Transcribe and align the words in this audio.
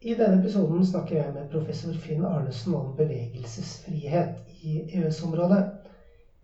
I 0.00 0.12
denne 0.14 0.36
episoden 0.38 0.84
snakker 0.86 1.16
jeg 1.16 1.30
med 1.34 1.48
professor 1.50 1.94
Finn 1.98 2.22
Arnesen 2.22 2.74
om 2.78 2.92
bevegelsesfrihet 2.94 4.44
i 4.62 4.76
EØS-området. 4.94 5.58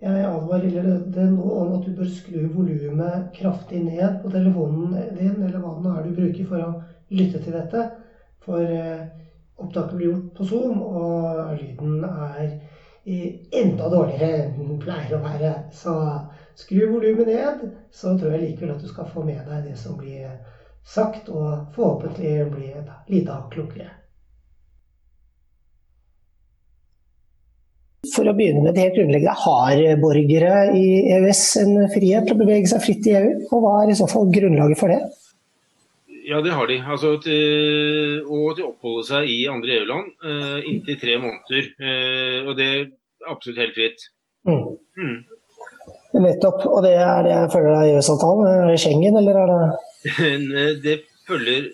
Jeg 0.03 0.25
advarer 0.27 0.75
deg 1.15 1.29
nå 1.31 1.45
om 1.61 1.71
at 1.77 1.85
du 1.87 1.93
bør 1.95 2.09
skru 2.11 2.49
volumet 2.51 3.29
kraftig 3.37 3.79
ned 3.85 4.17
på 4.25 4.31
telefonen 4.33 4.91
din, 5.15 5.39
eller 5.39 5.63
hva 5.63 5.71
det 5.77 5.85
nå 5.85 5.93
er 5.95 6.03
du 6.09 6.17
bruker 6.17 6.49
for 6.49 6.65
å 6.65 6.73
lytte 7.15 7.39
til 7.45 7.55
dette. 7.55 7.85
For 8.43 8.59
eh, 8.75 9.07
opptaket 9.63 9.95
blir 10.01 10.11
gjort 10.11 10.27
på 10.35 10.49
Zoom, 10.51 10.83
og 10.83 11.55
lyden 11.55 12.03
er 12.11 12.57
enda 13.55 13.87
dårligere 13.93 14.49
enn 14.49 14.67
den 14.73 14.83
pleier 14.83 15.15
å 15.15 15.23
være. 15.23 15.55
Så 15.71 15.95
skru 16.59 16.89
volumet 16.91 17.31
ned, 17.31 17.63
så 17.87 18.17
tror 18.19 18.35
jeg 18.35 18.49
likevel 18.49 18.75
at 18.75 18.83
du 18.83 18.91
skal 18.91 19.07
få 19.07 19.23
med 19.23 19.47
deg 19.47 19.63
det 19.71 19.79
som 19.79 19.95
blir 20.01 20.35
sagt, 20.85 21.29
og 21.33 21.75
forhåpentlig 21.75 22.39
bli 22.53 22.71
et 22.77 23.13
lite 23.13 23.35
hakk 23.35 23.53
klokere. 23.55 23.91
For 28.15 28.29
å 28.29 28.35
begynne 28.37 28.63
med 28.63 28.77
det 28.77 28.85
helt 28.85 28.99
grunnleggende, 28.99 29.35
har 29.47 30.01
borgere 30.03 30.57
i 30.77 30.87
EØS 31.17 31.45
en 31.63 31.77
frihet 31.93 32.29
til 32.29 32.37
å 32.37 32.43
bevege 32.43 32.69
seg 32.71 32.83
fritt 32.85 33.09
i 33.09 33.15
EU? 33.17 33.31
Og 33.49 33.65
hva 33.65 33.77
er 33.83 33.93
i 33.93 33.99
så 33.99 34.09
fall 34.11 34.29
grunnlaget 34.35 34.81
for 34.81 34.93
det? 34.93 35.01
Ja, 36.25 36.41
det 36.45 36.55
har 36.57 36.69
de. 36.69 36.79
Altså, 36.81 37.17
til, 37.21 38.23
og 38.25 38.55
til 38.57 38.65
å 38.65 38.71
oppholde 38.71 39.05
seg 39.09 39.29
i 39.29 39.43
andre 39.51 39.79
EU-land 39.79 40.13
uh, 40.25 40.61
inntil 40.69 41.01
tre 41.01 41.19
måneder. 41.21 41.67
Uh, 41.81 42.39
og 42.49 42.55
det 42.61 42.69
er 42.69 42.85
absolutt 43.29 43.61
helt 43.61 43.77
fritt. 43.77 44.07
Mm. 44.49 44.63
Mm. 45.01 45.19
Nettopp. 46.15 46.63
Og 46.71 46.85
det 46.87 46.95
er 47.01 47.25
det 47.27 47.33
jeg 47.35 47.51
følger 47.55 47.75
av 47.75 47.89
EØS-avtalen? 47.89 48.47
Er 48.51 48.71
det 48.71 48.79
Schengen, 48.83 49.19
eller 49.19 49.41
er 49.43 49.53
det 49.53 49.65
det 50.85 51.01
følger, 51.29 51.71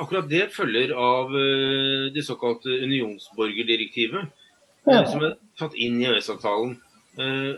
akkurat 0.00 0.28
det 0.30 0.48
følger 0.54 0.94
av 0.96 1.34
eh, 1.36 2.12
det 2.14 2.24
såkalte 2.24 2.72
unionsborgerdirektivet, 2.84 4.30
ja. 4.84 5.00
Eh, 5.00 5.10
som 5.10 5.24
er 5.24 5.36
tatt 5.60 5.76
inn 5.76 6.00
i 6.00 6.08
EØS-avtalen. 6.08 6.76
Eh, 7.20 7.52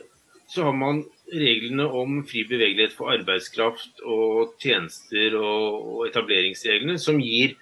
så 0.50 0.66
har 0.68 0.74
man 0.78 1.04
reglene 1.32 1.86
om 1.90 2.20
fri 2.26 2.44
bevegelighet 2.46 2.94
for 2.94 3.10
arbeidskraft 3.14 4.02
og 4.06 4.54
tjenester 4.62 5.34
og 5.40 6.04
etableringsreglene, 6.06 7.00
som 7.02 7.18
gir 7.18 7.56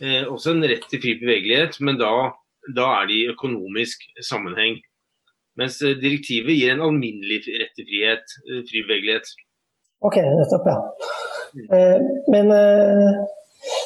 også 0.00 0.54
en 0.54 0.64
rett 0.64 0.86
til 0.88 1.02
fri 1.02 1.12
bevegelighet, 1.20 1.76
men 1.84 1.98
da, 2.00 2.30
da 2.72 2.86
er 3.02 3.10
det 3.10 3.18
i 3.18 3.26
økonomisk 3.28 4.06
sammenheng. 4.24 4.78
Mens 5.58 5.80
direktivet 5.82 6.54
gir 6.54 6.74
en 6.74 6.84
alminnelig 6.86 7.42
rett 7.58 7.72
til 7.76 7.88
frihet, 7.88 8.36
fri 8.68 8.84
bevegelighet. 8.86 9.32
Ok, 10.06 10.16
nettopp, 10.16 10.68
ja. 10.70 10.76
Eh, 11.76 11.98
men 12.32 12.50
eh, 12.54 13.10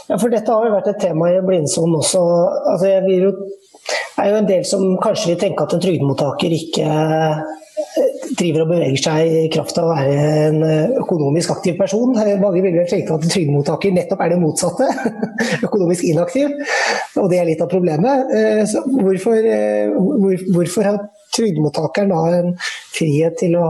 ja, 0.09 0.19
for 0.19 0.31
dette 0.31 0.53
har 0.53 0.69
jo 0.69 0.75
vært 0.77 0.92
et 0.92 1.01
tema 1.03 1.31
i 1.33 1.41
blindsonen 1.42 1.98
også. 1.98 2.23
Altså, 2.73 2.91
jeg 2.91 3.03
vil 3.09 3.27
jo, 3.29 3.33
er 4.23 4.31
jo 4.31 4.39
en 4.39 4.51
del 4.51 4.67
som 4.69 4.85
kanskje 5.03 5.33
vil 5.33 5.41
tenke 5.41 5.67
at 5.67 5.75
en 5.75 5.83
trygdemottaker 5.83 6.55
ikke 6.55 6.87
eh, 6.87 7.41
driver 8.39 8.65
og 8.65 8.71
beveger 8.75 9.01
seg 9.01 9.33
i 9.45 9.49
kraft 9.53 9.79
av 9.81 9.89
å 9.89 9.95
være 9.95 10.29
en 10.49 10.61
økonomisk 11.01 11.55
aktiv 11.55 11.79
person. 11.79 12.15
Mange 12.15 12.63
vil 12.65 12.77
vel 12.77 12.89
tenke 12.91 13.17
at 13.17 13.27
trygdemottaker 13.31 13.95
nettopp 13.95 14.25
er 14.25 14.35
det 14.35 14.41
motsatte, 14.43 14.89
økonomisk 15.69 16.07
inaktiv. 16.11 16.55
Og 17.21 17.29
det 17.33 17.41
er 17.41 17.51
litt 17.51 17.63
av 17.65 17.71
problemet. 17.73 18.33
Så 18.71 18.85
hvorfor, 18.89 19.51
hvor, 19.97 20.47
hvorfor 20.57 20.89
har 20.91 21.03
trygdemottakeren 21.35 22.13
da 22.13 22.21
en 22.39 22.55
frihet 22.95 23.37
til 23.41 23.57
å 23.59 23.67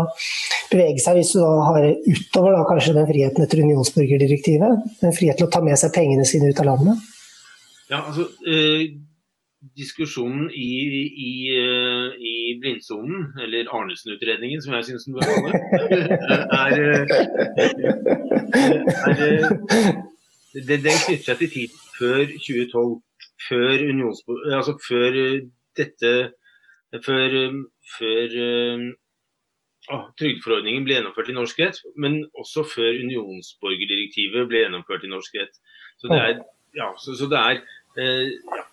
bevege 0.73 1.01
seg 1.03 1.19
hvis 1.19 1.33
du 1.35 1.41
da 1.41 1.55
har 1.71 1.89
utover 1.89 2.57
da, 2.57 2.63
kanskje 2.69 2.97
den 2.99 3.09
friheten 3.09 3.47
etter 3.47 3.65
unionsborgerdirektivet? 3.65 4.87
En 5.07 5.17
frihet 5.17 5.41
til 5.41 5.49
å 5.49 5.53
ta 5.55 5.63
med 5.65 5.81
seg 5.81 5.95
pengene 5.97 6.27
sine 6.29 6.51
ut 6.53 6.63
av 6.63 6.71
landet? 6.73 7.11
Ja, 7.91 8.01
altså, 8.01 8.29
eh, 8.49 8.89
Diskusjonen 9.79 10.51
i, 10.51 10.71
i, 11.29 11.33
eh, 11.57 12.09
i 12.21 12.35
blindsonen, 12.61 13.31
eller 13.43 13.71
Arnesen-utredningen 13.73 14.63
som 14.63 14.75
jeg 14.77 14.89
syns 14.91 15.07
den 15.07 15.17
bør 15.17 15.25
kalle 15.31 15.51
er, 16.61 16.75
er, 17.59 17.73
er 20.55 20.71
Den 20.71 20.85
knytter 20.85 21.25
seg 21.25 21.41
til 21.41 21.51
tid 21.55 21.79
før 21.99 22.25
2012. 22.29 23.01
Før, 23.49 23.81
altså 24.57 24.77
før 24.89 25.17
dette 25.77 26.13
før, 27.05 27.33
før 27.97 28.37
oh, 29.93 30.05
trygdeforordningen 30.19 30.85
ble 30.87 30.99
gjennomført 30.99 31.31
i 31.31 31.37
norsk 31.37 31.61
rett, 31.63 31.81
men 32.01 32.23
også 32.41 32.65
før 32.75 33.01
unionsborgerdirektivet 33.05 34.49
ble 34.51 34.65
gjennomført 34.65 35.07
i 35.07 35.13
norsk 35.13 35.41
rett. 35.41 35.59
Så 36.01 36.11
det 36.13 36.21
er, 36.21 36.39
ja, 36.77 36.91
så, 37.01 37.17
så 37.19 37.29
det 37.31 37.41
er 37.41 37.61
eh, 38.01 38.31
ja. 38.33 38.65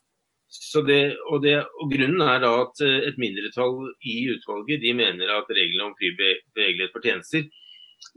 Det, 0.88 1.02
og, 1.30 1.42
det, 1.44 1.56
og, 1.80 1.92
Grunnen 1.92 2.24
er 2.26 2.42
da 2.44 2.52
at 2.66 2.82
eh, 2.84 3.08
et 3.08 3.20
mindretall 3.22 3.78
i 4.04 4.16
utvalget 4.34 4.84
de 4.84 4.94
mener 4.98 5.32
at 5.32 5.52
reglene 5.52 5.90
om 5.90 5.96
fri 6.00 6.12
bevegelighet 6.18 6.92
for 6.92 7.06
tjenester 7.06 7.48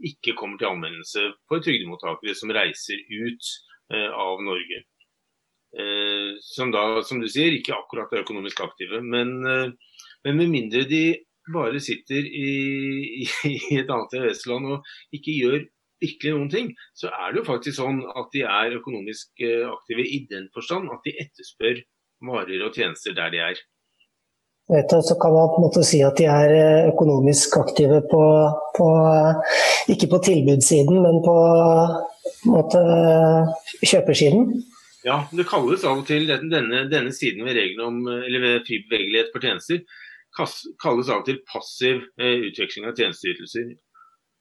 ikke 0.09 0.35
kommer 0.35 0.59
til 0.59 0.71
anvendelse 0.71 1.23
for 1.49 1.63
trygdemottakere 1.63 2.35
som 2.35 2.51
reiser 2.55 2.99
ut 2.99 3.51
eh, 3.93 4.09
av 4.09 4.43
Norge. 4.43 4.81
Eh, 5.75 6.35
som 6.41 6.71
da, 6.71 7.03
som 7.07 7.21
du 7.21 7.29
sier, 7.31 7.55
ikke 7.55 7.75
akkurat 7.75 8.11
er 8.13 8.25
økonomisk 8.25 8.63
aktive. 8.65 9.01
Men, 9.03 9.37
eh, 9.45 9.95
men 10.25 10.41
med 10.41 10.51
mindre 10.51 10.83
de 10.89 11.05
bare 11.53 11.79
sitter 11.83 12.25
i, 12.25 13.25
i 13.51 13.55
et 13.77 13.89
annet 13.89 14.19
EØS-land 14.19 14.71
og 14.75 14.93
ikke 15.15 15.35
gjør 15.39 15.59
virkelig 16.03 16.33
noen 16.33 16.51
ting, 16.51 16.71
så 16.97 17.11
er 17.13 17.31
det 17.31 17.41
jo 17.41 17.49
faktisk 17.49 17.79
sånn 17.79 18.01
at 18.17 18.31
de 18.35 18.43
er 18.47 18.77
økonomisk 18.79 19.43
eh, 19.45 19.65
aktive 19.69 20.05
i 20.05 20.23
den 20.31 20.49
forstand 20.55 20.91
at 20.93 21.05
de 21.05 21.15
etterspør 21.23 21.81
varer 22.23 22.67
og 22.67 22.75
tjenester 22.75 23.15
der 23.17 23.33
de 23.33 23.41
er. 23.43 23.63
Så 24.65 25.15
kan 25.21 25.33
man 25.33 25.51
på 25.53 25.59
en 25.59 25.65
måte 25.67 25.83
si 25.85 25.99
at 26.01 26.17
de 26.17 26.25
er 26.25 26.53
eh, 26.55 26.87
økonomisk 26.89 27.57
aktive 27.61 27.99
på, 28.09 28.21
på 28.77 28.87
ikke 29.93 30.09
på 30.09 30.21
tilbudssiden, 30.25 31.03
men 31.03 31.19
på, 31.21 31.35
på 32.41 32.53
måte, 32.55 32.81
kjøpersiden? 33.85 34.55
Ja, 35.05 35.19
det 35.29 35.45
kalles 35.45 35.85
av 35.85 36.01
og 36.01 36.07
til 36.07 36.25
denne, 36.25 36.87
denne 36.89 37.13
siden 37.13 37.45
ved 37.45 37.59
reglene 37.59 37.85
om 37.91 38.01
eller 38.09 38.41
ved 38.41 38.65
fri 38.65 38.81
bevegelighet 38.89 39.29
for 39.35 39.45
tjenester 39.45 39.85
kalles 40.35 41.09
av 41.09 41.21
og 41.21 41.27
til 41.29 41.41
passiv 41.47 42.01
eh, 42.19 42.47
utveksling 42.49 42.89
av 42.89 42.97
tjenesteytelser. 42.97 43.69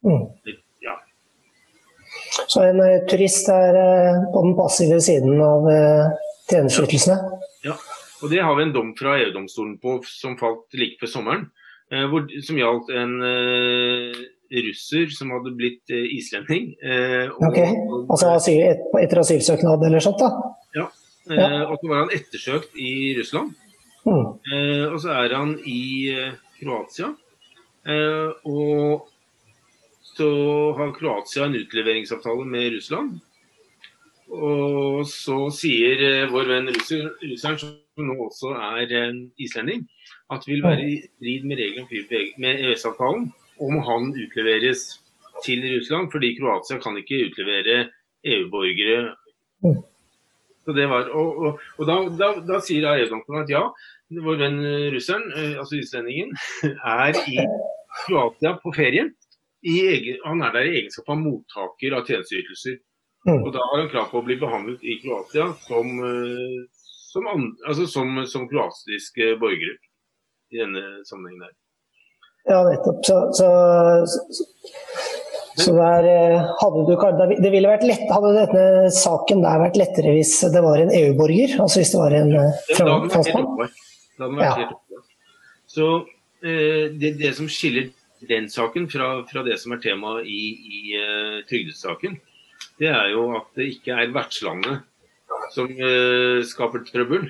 Mm. 0.04 0.24
Ja. 0.84 0.96
Så 2.48 2.64
en 2.64 2.80
turist 3.10 3.48
er 3.52 3.76
på 4.32 4.42
den 4.44 4.56
passive 4.58 4.98
siden 5.04 5.38
av 5.44 5.68
uh, 6.44 6.53
tjenesteytelsene? 6.53 7.16
Ja. 7.65 7.75
og 8.22 8.31
det 8.32 8.41
har 8.44 8.56
vi 8.56 8.66
en 8.66 8.75
dom 8.77 8.93
fra 8.99 9.16
EU-domstolen 9.22 9.78
på 9.82 9.99
som 10.09 10.38
falt 10.41 10.78
like 10.78 11.00
før 11.03 11.12
sommeren. 11.19 11.50
Hvor, 11.94 12.25
som 12.43 12.56
gjaldt 12.59 12.88
en 12.97 13.12
russer 14.65 15.10
som 15.15 15.28
hadde 15.31 15.53
blitt 15.55 15.93
islending. 15.93 16.71
Og, 17.37 17.44
ok, 17.50 17.59
Altså 18.10 18.31
asyl, 18.32 18.62
et, 18.72 18.87
etter 19.05 19.21
asylsøknad 19.21 19.84
eller 19.87 20.03
sånt? 20.03 20.19
da? 20.19 20.31
Ja. 20.75 20.87
ja. 21.28 21.50
Og 21.69 21.77
så 21.77 21.91
var 21.93 22.00
han 22.00 22.15
ettersøkt 22.16 22.81
i 22.81 23.12
Russland. 23.21 23.53
Mm. 24.05 24.25
Eh, 24.53 24.87
og 24.93 24.99
så 25.00 25.15
er 25.16 25.32
han 25.32 25.55
i 25.65 26.12
eh, 26.12 26.37
Kroatia. 26.61 27.12
Eh, 27.88 28.31
og 28.49 29.09
så 30.15 30.31
har 30.78 30.93
Kroatia 30.97 31.49
en 31.49 31.56
utleveringsavtale 31.62 32.44
med 32.49 32.76
Russland. 32.76 33.16
Og 34.32 35.04
så 35.08 35.36
sier 35.52 36.00
eh, 36.00 36.26
vår 36.32 36.48
venn 36.48 36.70
russer, 36.72 37.10
russeren, 37.22 37.58
som 37.60 38.08
nå 38.08 38.16
også 38.24 38.54
er 38.56 38.92
en 39.02 39.18
islending, 39.40 39.84
at 40.32 40.44
det 40.44 40.54
vil 40.54 40.64
være 40.64 40.84
i 40.88 40.94
strid 41.04 41.48
med 41.48 41.60
reglene 41.60 42.22
med 42.40 42.62
EØS-avtalen 42.64 43.26
om 43.62 43.74
han 43.86 44.14
utleveres 44.16 44.86
til 45.44 45.62
Russland, 45.76 46.08
fordi 46.10 46.34
Kroatia 46.38 46.80
kan 46.82 46.96
ikke 46.98 47.26
utlevere 47.28 47.90
EU-borgere. 48.24 49.14
Mm. 49.62 49.82
Så 50.64 50.72
det 50.72 50.88
var, 50.88 51.10
og, 51.12 51.38
og, 51.38 51.60
og 51.78 51.86
da, 51.86 51.98
da, 52.19 52.31
da, 52.49 52.60
sier 52.64 52.88
EU-domstolen 52.94 53.44
at 53.44 53.52
ja, 53.52 53.66
vår 54.25 54.40
venn 54.40 54.58
russeren, 54.94 55.28
eh, 55.37 55.58
altså 55.60 55.78
islendingen, 55.78 56.32
er 56.96 57.20
i 57.28 57.44
Kroatia 58.06 58.56
på 58.62 58.72
ferie. 58.75 59.10
Egen, 59.64 60.19
han 60.25 60.43
er 60.44 60.52
der 60.56 60.66
i 60.69 60.75
egenskap 60.81 61.12
av 61.12 61.20
mottaker 61.20 61.96
av 61.96 62.08
tjenesteytelser. 62.08 62.81
Mm. 63.25 63.41
Og 63.41 63.53
da 63.55 63.62
har 63.65 63.81
han 63.81 63.91
krav 63.93 64.11
på 64.12 64.21
å 64.21 64.26
bli 64.26 64.37
behandlet 64.37 64.82
i 64.85 64.99
Kroatia 65.00 65.49
som, 65.65 65.93
eh, 66.05 66.65
som, 67.09 67.29
altså 67.65 67.87
som, 67.88 68.19
som 68.29 68.49
kroatiske 68.50 69.35
borgere 69.41 69.79
i 70.53 70.61
denne 70.61 70.82
sammenhengen 71.09 71.47
der. 71.47 71.55
Ja, 72.50 72.59
nettopp. 72.69 73.00
Så, 73.09 73.17
så, 73.38 73.49
så, 74.05 74.44
så 75.56 75.73
der 75.79 76.09
hadde 76.61 76.82
du 76.85 76.93
Det 77.41 77.53
ville 77.55 77.71
vært 77.71 77.87
lett, 77.88 78.03
Hadde 78.11 78.35
denne 78.37 78.91
saken 78.93 79.41
der 79.44 79.62
vært 79.62 79.79
lettere 79.81 80.12
hvis 80.19 80.35
det 80.53 80.61
var 80.61 80.82
en 80.82 80.93
EU-borger? 80.93 81.56
Altså 81.65 81.81
hvis 81.81 81.94
det 81.94 82.03
var 82.03 82.19
en 82.19 82.35
franskmann? 83.09 83.49
Det 83.62 84.26
hadde 84.26 84.37
vært 84.37 84.44
ja. 84.44 84.55
helt 84.61 85.09
Så 85.71 85.88
eh, 86.44 86.93
det, 86.93 87.15
det, 87.23 87.32
som 87.38 87.49
skiller 87.49 87.88
den 88.29 88.53
saken 88.53 88.91
fra, 88.93 89.09
fra 89.31 89.47
det 89.49 89.56
som 89.62 89.73
er 89.73 89.81
tema 89.81 90.19
i, 90.21 90.43
i 90.76 91.00
trygdesaken, 91.49 92.21
det 92.80 92.90
er 92.90 93.12
jo 93.12 93.28
at 93.38 93.50
det 93.58 93.70
ikke 93.76 93.98
er 94.00 94.14
vertslandet 94.14 94.82
som 95.54 95.68
eh, 95.70 96.40
skaper 96.46 96.82
trøbbel? 96.88 97.28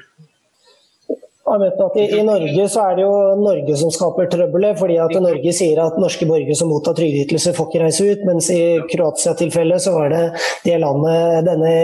Jeg 1.45 1.61
vet 1.61 1.81
at 1.85 1.97
i, 2.01 2.05
I 2.17 2.23
Norge 2.25 2.63
så 2.73 2.87
er 2.89 2.95
det 2.97 3.03
jo 3.05 3.17
Norge 3.37 3.75
som 3.77 3.91
skaper 3.93 4.31
trøbbelet, 4.33 4.79
fordi 4.81 4.95
at 5.03 5.13
Norge 5.21 5.53
sier 5.53 5.83
at 5.83 5.99
norske 6.01 6.25
borgere 6.29 6.57
som 6.57 6.71
mottar 6.73 6.97
trygdeytelser 6.97 7.53
får 7.57 7.69
ikke 7.69 7.83
reise 7.83 8.07
ut, 8.09 8.23
mens 8.25 8.49
i 8.55 8.63
Kroatia-tilfellet 8.89 9.85
så 9.85 9.93
var 9.93 10.15
det 10.15 10.23
det 10.65 10.79
landet 10.81 11.45
denne 11.51 11.75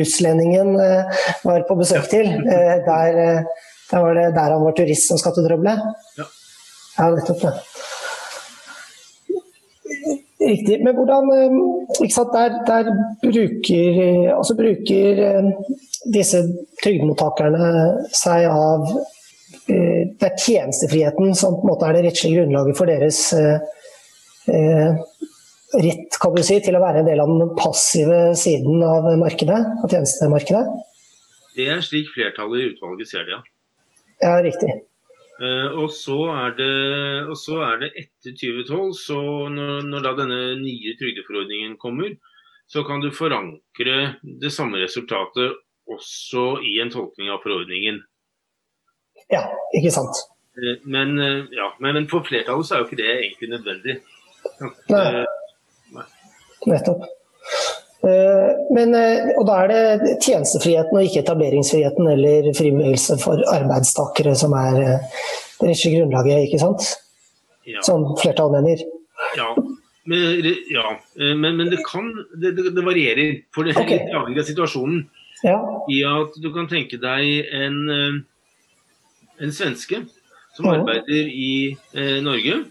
russlendingen 0.00 0.72
var 1.44 1.68
på 1.68 1.76
besøk 1.82 2.08
til. 2.14 2.32
Der, 2.88 3.20
der 3.92 4.06
var 4.06 4.16
det 4.16 4.30
der 4.32 4.56
han 4.56 4.64
var 4.64 4.78
turist 4.78 5.12
som 5.12 5.20
skapte 5.20 5.44
trøbbelet. 5.44 5.84
Ja. 6.16 6.30
ja, 6.96 7.10
nettopp 7.18 7.44
det. 7.44 7.52
Riktig. 10.42 10.80
Men 10.82 10.96
hvordan 10.96 11.28
sant, 12.10 12.32
der, 12.34 12.56
der, 12.66 12.90
bruker, 13.22 14.00
altså 14.34 14.56
bruker 14.58 15.22
disse 16.10 16.42
trygdemottakerne 16.82 17.68
seg 18.16 18.48
av 18.50 18.88
eh, 19.70 20.10
Det 20.18 20.28
er 20.28 20.38
tjenestefriheten 20.40 21.34
som 21.38 21.58
på 21.58 21.66
en 21.66 21.70
måte 21.70 21.88
er 21.88 21.98
det 21.98 22.04
rettslige 22.08 22.42
grunnlaget 22.42 22.78
for 22.78 22.90
deres 22.90 23.20
eh, 23.38 23.62
eh, 24.50 25.02
rett 25.78 26.18
kan 26.20 26.34
du 26.36 26.42
si, 26.44 26.58
til 26.64 26.76
å 26.76 26.82
være 26.82 27.02
en 27.02 27.08
del 27.08 27.22
av 27.22 27.30
den 27.32 27.54
passive 27.56 28.32
siden 28.38 28.82
av 28.84 29.08
markedet, 29.20 29.60
av 29.82 29.88
tjenestemarkedet? 29.88 30.64
Det 31.56 31.68
er 31.68 31.84
slik 31.84 32.10
flertallet 32.14 32.60
i 32.60 32.70
utvalget 32.72 33.08
ser 33.08 33.28
det, 33.28 33.38
ja. 33.38 33.42
Ja, 34.22 34.34
riktig. 34.44 34.74
Og, 35.42 35.88
så 35.94 36.18
er 36.30 36.52
det, 36.58 36.72
og 37.26 37.36
så 37.38 37.58
er 37.66 37.80
det 37.80 37.88
etter 37.98 38.36
2012, 38.38 38.92
så 39.00 39.18
når, 39.50 39.88
når 39.88 40.04
da 40.04 40.12
denne 40.20 40.40
nye 40.60 40.94
trygdeforordningen 41.00 41.74
kommer, 41.82 42.14
så 42.70 42.84
kan 42.86 43.02
du 43.02 43.10
forankre 43.12 43.96
det 44.22 44.52
samme 44.54 44.80
resultatet 44.80 45.58
også 45.90 46.62
i 46.64 46.78
en 46.82 46.92
tolkning 46.92 47.32
av 47.32 47.42
forordningen. 47.44 48.00
Ja, 49.32 49.42
ikke 49.76 49.92
sant. 49.92 50.22
Eh, 50.56 50.78
men, 50.84 51.18
eh, 51.20 51.44
ja, 51.56 51.70
men 51.80 52.08
for 52.10 52.24
flertallet 52.26 52.68
så 52.68 52.76
er 52.76 52.82
jo 52.82 52.88
ikke 52.88 53.00
det 53.00 53.10
egentlig 53.12 53.50
nødvendig. 53.54 53.98
Nei. 54.92 55.24
Nei. 55.96 56.06
Nettopp. 56.68 57.04
Men, 58.02 58.96
og 59.38 59.44
da 59.46 59.56
er 59.62 59.68
det 59.70 60.14
tjenestefriheten 60.24 60.96
og 60.98 61.04
ikke 61.06 61.20
etableringsfriheten 61.22 62.08
eller 62.10 62.48
fri 62.58 62.72
bevegelse 62.74 63.14
for 63.22 63.38
arbeidstakere 63.52 64.32
som 64.38 64.56
er 64.58 64.74
det 64.74 64.88
rettslige 65.60 66.00
grunnlaget, 66.00 66.48
ikke 66.48 66.58
sant? 66.64 66.88
Ja. 67.68 67.78
Som 67.86 68.08
flertallet 68.18 68.58
mener. 68.58 68.82
Ja, 69.38 69.52
men, 70.04 70.48
ja. 70.70 71.00
men, 71.14 71.56
men 71.56 71.70
det 71.70 71.78
kan 71.86 72.10
det, 72.34 72.56
det, 72.56 72.84
varierer. 72.84 73.36
For 73.54 73.66
det 73.66 73.76
er 73.76 73.84
okay. 73.84 74.00
litt 74.00 74.16
avhengig 74.18 74.42
av 74.42 74.48
situasjonen. 74.50 75.04
Ja. 75.46 75.58
I 75.90 76.02
at 76.06 76.38
du 76.42 76.50
kan 76.54 76.68
tenke 76.70 76.98
deg 77.02 77.52
en, 77.54 77.78
eh, 77.90 78.18
en 79.42 79.54
svenske 79.54 80.02
som 80.56 80.68
ja. 80.68 80.76
arbeider 80.78 81.30
i 81.30 81.52
eh, 81.94 82.18
Norge. 82.24 82.62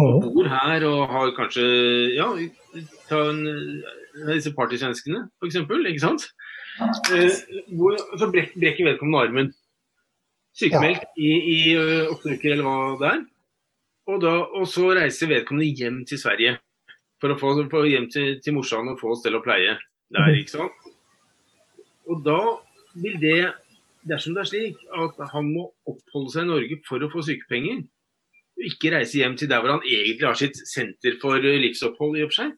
Og 0.00 0.22
bor 0.32 0.48
her 0.48 0.86
og 0.88 1.02
har 1.10 1.34
kanskje 1.36 1.64
Ja, 2.16 2.30
ta 3.10 3.18
en, 3.28 3.42
disse 4.32 4.52
partysvenskene, 4.56 5.26
f.eks. 5.40 5.58
Ikke 5.62 6.02
sant? 6.02 6.26
Eh, 7.12 7.36
hvor, 7.76 7.96
så 8.18 8.28
brek, 8.32 8.54
brekker 8.58 8.88
vedkommende 8.90 9.22
armen. 9.26 9.52
Sykemeldt 10.58 11.04
ja. 11.04 11.12
i, 11.16 11.30
i 11.54 11.60
eh, 11.76 12.10
åtte 12.12 12.34
uker, 12.34 12.54
eller 12.54 12.66
hva 12.66 12.76
det 13.00 13.08
er. 13.12 13.22
Og, 14.10 14.18
da, 14.22 14.34
og, 14.58 14.66
så 14.68 14.90
reiser 14.96 15.30
vedkommende 15.30 15.70
hjem 15.78 16.02
til 16.08 16.20
Sverige 16.20 16.56
for 17.22 17.32
å 17.32 17.38
få, 17.38 17.54
for 17.70 17.86
hjem 17.86 18.08
til, 18.12 18.36
til 18.42 18.56
morsan 18.56 18.90
og 18.90 18.98
få 19.00 19.14
stell 19.20 19.38
og 19.38 19.44
pleie 19.46 19.76
der. 20.12 20.26
Mhm. 20.26 20.40
ikke 20.42 20.56
sant? 20.56 20.92
Og 22.10 22.24
da 22.26 22.40
vil 22.98 23.18
det, 23.22 23.52
dersom 24.08 24.34
det 24.34 24.42
er 24.42 24.50
slik 24.50 24.80
at 24.98 25.20
han 25.32 25.52
må 25.54 25.68
oppholde 25.88 26.32
seg 26.34 26.48
i 26.48 26.50
Norge 26.50 26.80
for 26.88 27.04
å 27.04 27.10
få 27.12 27.22
sykepenger, 27.24 27.84
ikke 28.62 28.92
reise 28.94 29.20
hjem 29.20 29.36
til 29.38 29.48
der 29.50 29.62
hvor 29.62 29.76
han 29.76 29.86
egentlig 29.86 30.26
har 30.26 30.38
sitt 30.38 30.58
senter 30.68 31.16
for 31.22 31.40
livsopphold 31.40 32.18
i 32.18 32.26
og 32.26 32.32
for 32.32 32.42
seg, 32.42 32.52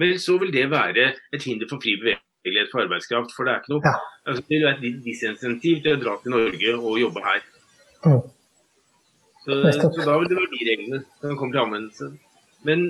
vel, 0.00 0.18
så 0.22 0.36
vil 0.40 0.52
det 0.54 0.66
være 0.72 1.06
et 1.36 1.46
hinder 1.46 1.70
for 1.70 1.82
fri 1.82 1.96
bevegelighet 2.00 2.72
for 2.72 2.84
arbeidskraft. 2.84 3.34
For 3.36 3.46
det 3.46 3.54
er 3.54 3.62
ikke 3.62 3.74
noe 3.74 3.84
ja. 3.86 3.94
altså, 4.26 4.44
det 4.48 4.60
er 4.60 4.74
et 4.74 5.00
disinsentiv 5.04 5.80
til 5.84 5.96
å 5.96 6.02
dra 6.02 6.18
til 6.22 6.36
Norge 6.36 6.76
og 6.78 7.00
jobbe 7.00 7.24
her. 7.26 7.40
Mm. 8.04 8.20
Så, 9.40 9.56
så, 9.72 10.04
da 10.04 10.18
vil 10.20 10.28
det 10.28 10.36
være 10.36 10.52
de 10.52 10.66
reglene 10.68 11.02
som 11.20 11.36
kommer 11.40 11.56
til 11.56 11.64
anvendelse. 11.64 12.10
Men 12.68 12.88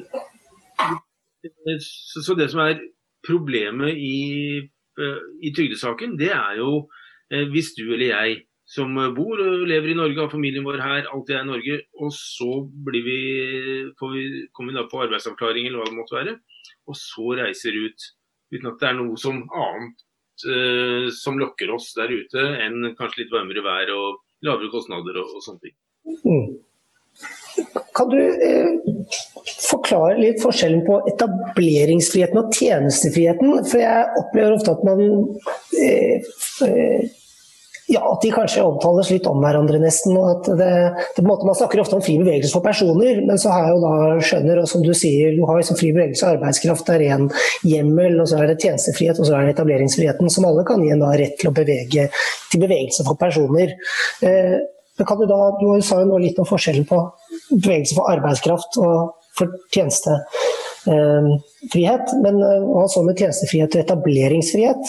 så, 1.80 2.22
så 2.26 2.34
det 2.38 2.50
som 2.50 2.62
er 2.64 2.80
problemet 3.26 3.98
i 4.00 4.16
Eh, 5.00 5.20
i 5.46 5.52
trygdesaken, 5.54 6.16
det 6.18 6.32
er 6.34 6.56
jo 6.58 6.70
eh, 7.32 7.46
hvis 7.52 7.72
du 7.78 7.84
eller 7.92 8.08
jeg 8.10 8.40
som 8.70 8.94
bor 9.16 9.40
og 9.42 9.66
lever 9.66 9.92
i 9.92 9.98
Norge, 9.98 10.20
har 10.20 10.30
familien 10.30 10.66
vår 10.66 10.78
her, 10.82 11.08
alltid 11.10 11.36
er 11.36 11.42
i 11.42 11.48
Norge, 11.48 11.78
og 11.98 12.12
så 12.14 12.50
vi, 12.86 13.02
vi, 13.02 13.18
kommer 13.98 14.70
vi 14.70 14.76
da 14.76 14.86
på 14.90 15.02
arbeidsavklaring 15.06 15.66
eller 15.66 15.82
hva 15.82 15.88
det 15.88 15.98
måtte 15.98 16.18
være, 16.18 16.36
og 16.86 16.98
så 16.98 17.34
reiser 17.40 17.74
ut 17.74 18.08
uten 18.50 18.70
at 18.70 18.80
det 18.80 18.88
er 18.88 18.96
noe 18.98 19.18
som 19.18 19.42
annet 19.54 20.06
uh, 20.46 21.06
som 21.14 21.38
lokker 21.38 21.70
oss 21.74 21.92
der 21.98 22.10
ute 22.10 22.46
enn 22.64 22.92
kanskje 22.98 23.24
litt 23.24 23.34
varmere 23.34 23.62
vær 23.66 23.92
og 23.94 24.22
lavere 24.46 24.72
kostnader 24.72 25.20
og, 25.20 25.36
og 25.36 25.44
sånne 25.44 25.66
ting. 25.66 25.76
Mm. 26.24 26.58
Kan 27.94 28.10
du 28.10 28.18
eh, 28.18 28.70
forklare 29.66 30.18
litt 30.20 30.40
forskjellen 30.42 30.82
på 30.86 31.00
etableringsfriheten 31.10 32.38
og 32.40 32.54
tjenestefriheten. 32.56 33.52
For 33.68 33.82
jeg 33.82 34.20
opplever 34.20 34.56
ofte 34.56 34.74
at 34.74 34.84
man 34.86 35.02
eh, 35.82 36.30
eh, 36.66 37.10
ja, 37.90 38.00
at 38.06 38.22
de 38.22 38.30
kanskje 38.30 38.62
omtales 38.62 39.08
litt 39.10 39.26
om 39.26 39.40
hverandre, 39.42 39.80
nesten. 39.82 40.14
og 40.18 40.28
at 40.30 40.50
det, 40.60 40.74
det 41.16 41.24
måte, 41.26 41.46
Man 41.48 41.56
snakker 41.58 41.82
ofte 41.82 41.96
om 41.98 42.04
fri 42.04 42.16
bevegelse 42.20 42.54
for 42.54 42.64
personer, 42.64 43.22
men 43.26 43.40
så 43.40 43.52
har 43.54 43.72
jo 43.72 43.80
da 43.82 43.94
skjønner, 44.22 44.60
og 44.62 44.70
som 44.70 44.84
du 44.84 44.92
sier, 44.94 45.34
du 45.34 45.42
har 45.48 45.58
liksom 45.58 45.78
fri 45.80 45.90
bevegelse 45.96 46.26
av 46.26 46.36
arbeidskraft, 46.36 46.86
det 46.86 47.00
er 47.00 47.16
en 47.16 47.26
hjemmel, 47.66 48.20
og 48.22 48.30
så 48.30 48.38
er 48.38 48.52
det 48.52 48.60
tjenestefrihet, 48.62 49.18
og 49.18 49.26
så 49.26 49.36
er 49.36 49.48
det 49.48 49.56
etableringsfriheten, 49.56 50.30
som 50.30 50.46
alle 50.48 50.66
kan 50.68 50.84
gi 50.84 50.92
en 50.94 51.02
da 51.02 51.10
rett 51.18 51.36
til 51.40 51.50
å 51.50 51.56
bevege 51.56 52.06
til 52.52 52.62
bevegelse 52.62 53.06
for 53.08 53.18
personer. 53.18 53.74
Eh, 54.22 54.58
kan 55.00 55.18
du, 55.18 55.26
da, 55.26 55.40
du 55.58 55.66
sa 55.82 56.02
jo 56.02 56.10
nå 56.10 56.18
litt 56.20 56.38
om 56.38 56.46
forskjellen 56.46 56.84
på 56.86 56.98
bevegelse 57.50 57.94
for 57.96 58.10
arbeidskraft 58.12 58.78
og 58.84 58.96
for 59.38 59.46
tjenestefrihet. 59.74 62.06
Men 62.22 62.34
eh, 62.38 62.66
hva 62.70 62.84
så 62.90 63.02
med 63.06 63.18
tjenestefrihet 63.18 63.74
og 63.74 63.80
etableringsfrihet? 63.86 64.82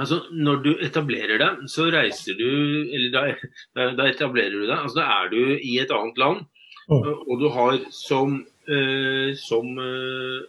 Altså, 0.00 0.22
Når 0.32 0.62
du 0.64 0.70
etablerer 0.80 1.38
deg, 1.40 1.66
så 1.68 1.90
reiser 1.92 2.38
du 2.38 2.48
Eller 2.88 3.10
da, 3.12 3.90
da 3.98 4.08
etablerer 4.08 4.54
du 4.54 4.64
deg. 4.64 4.78
altså 4.78 5.00
Da 5.00 5.08
er 5.18 5.28
du 5.32 5.40
i 5.58 5.76
et 5.82 5.92
annet 5.92 6.18
land, 6.18 6.42
oh. 6.88 7.12
og 7.28 7.42
du 7.42 7.48
har 7.52 7.78
som, 7.92 8.40
eh, 8.68 9.36
som 9.36 9.68
eh, 9.82 10.40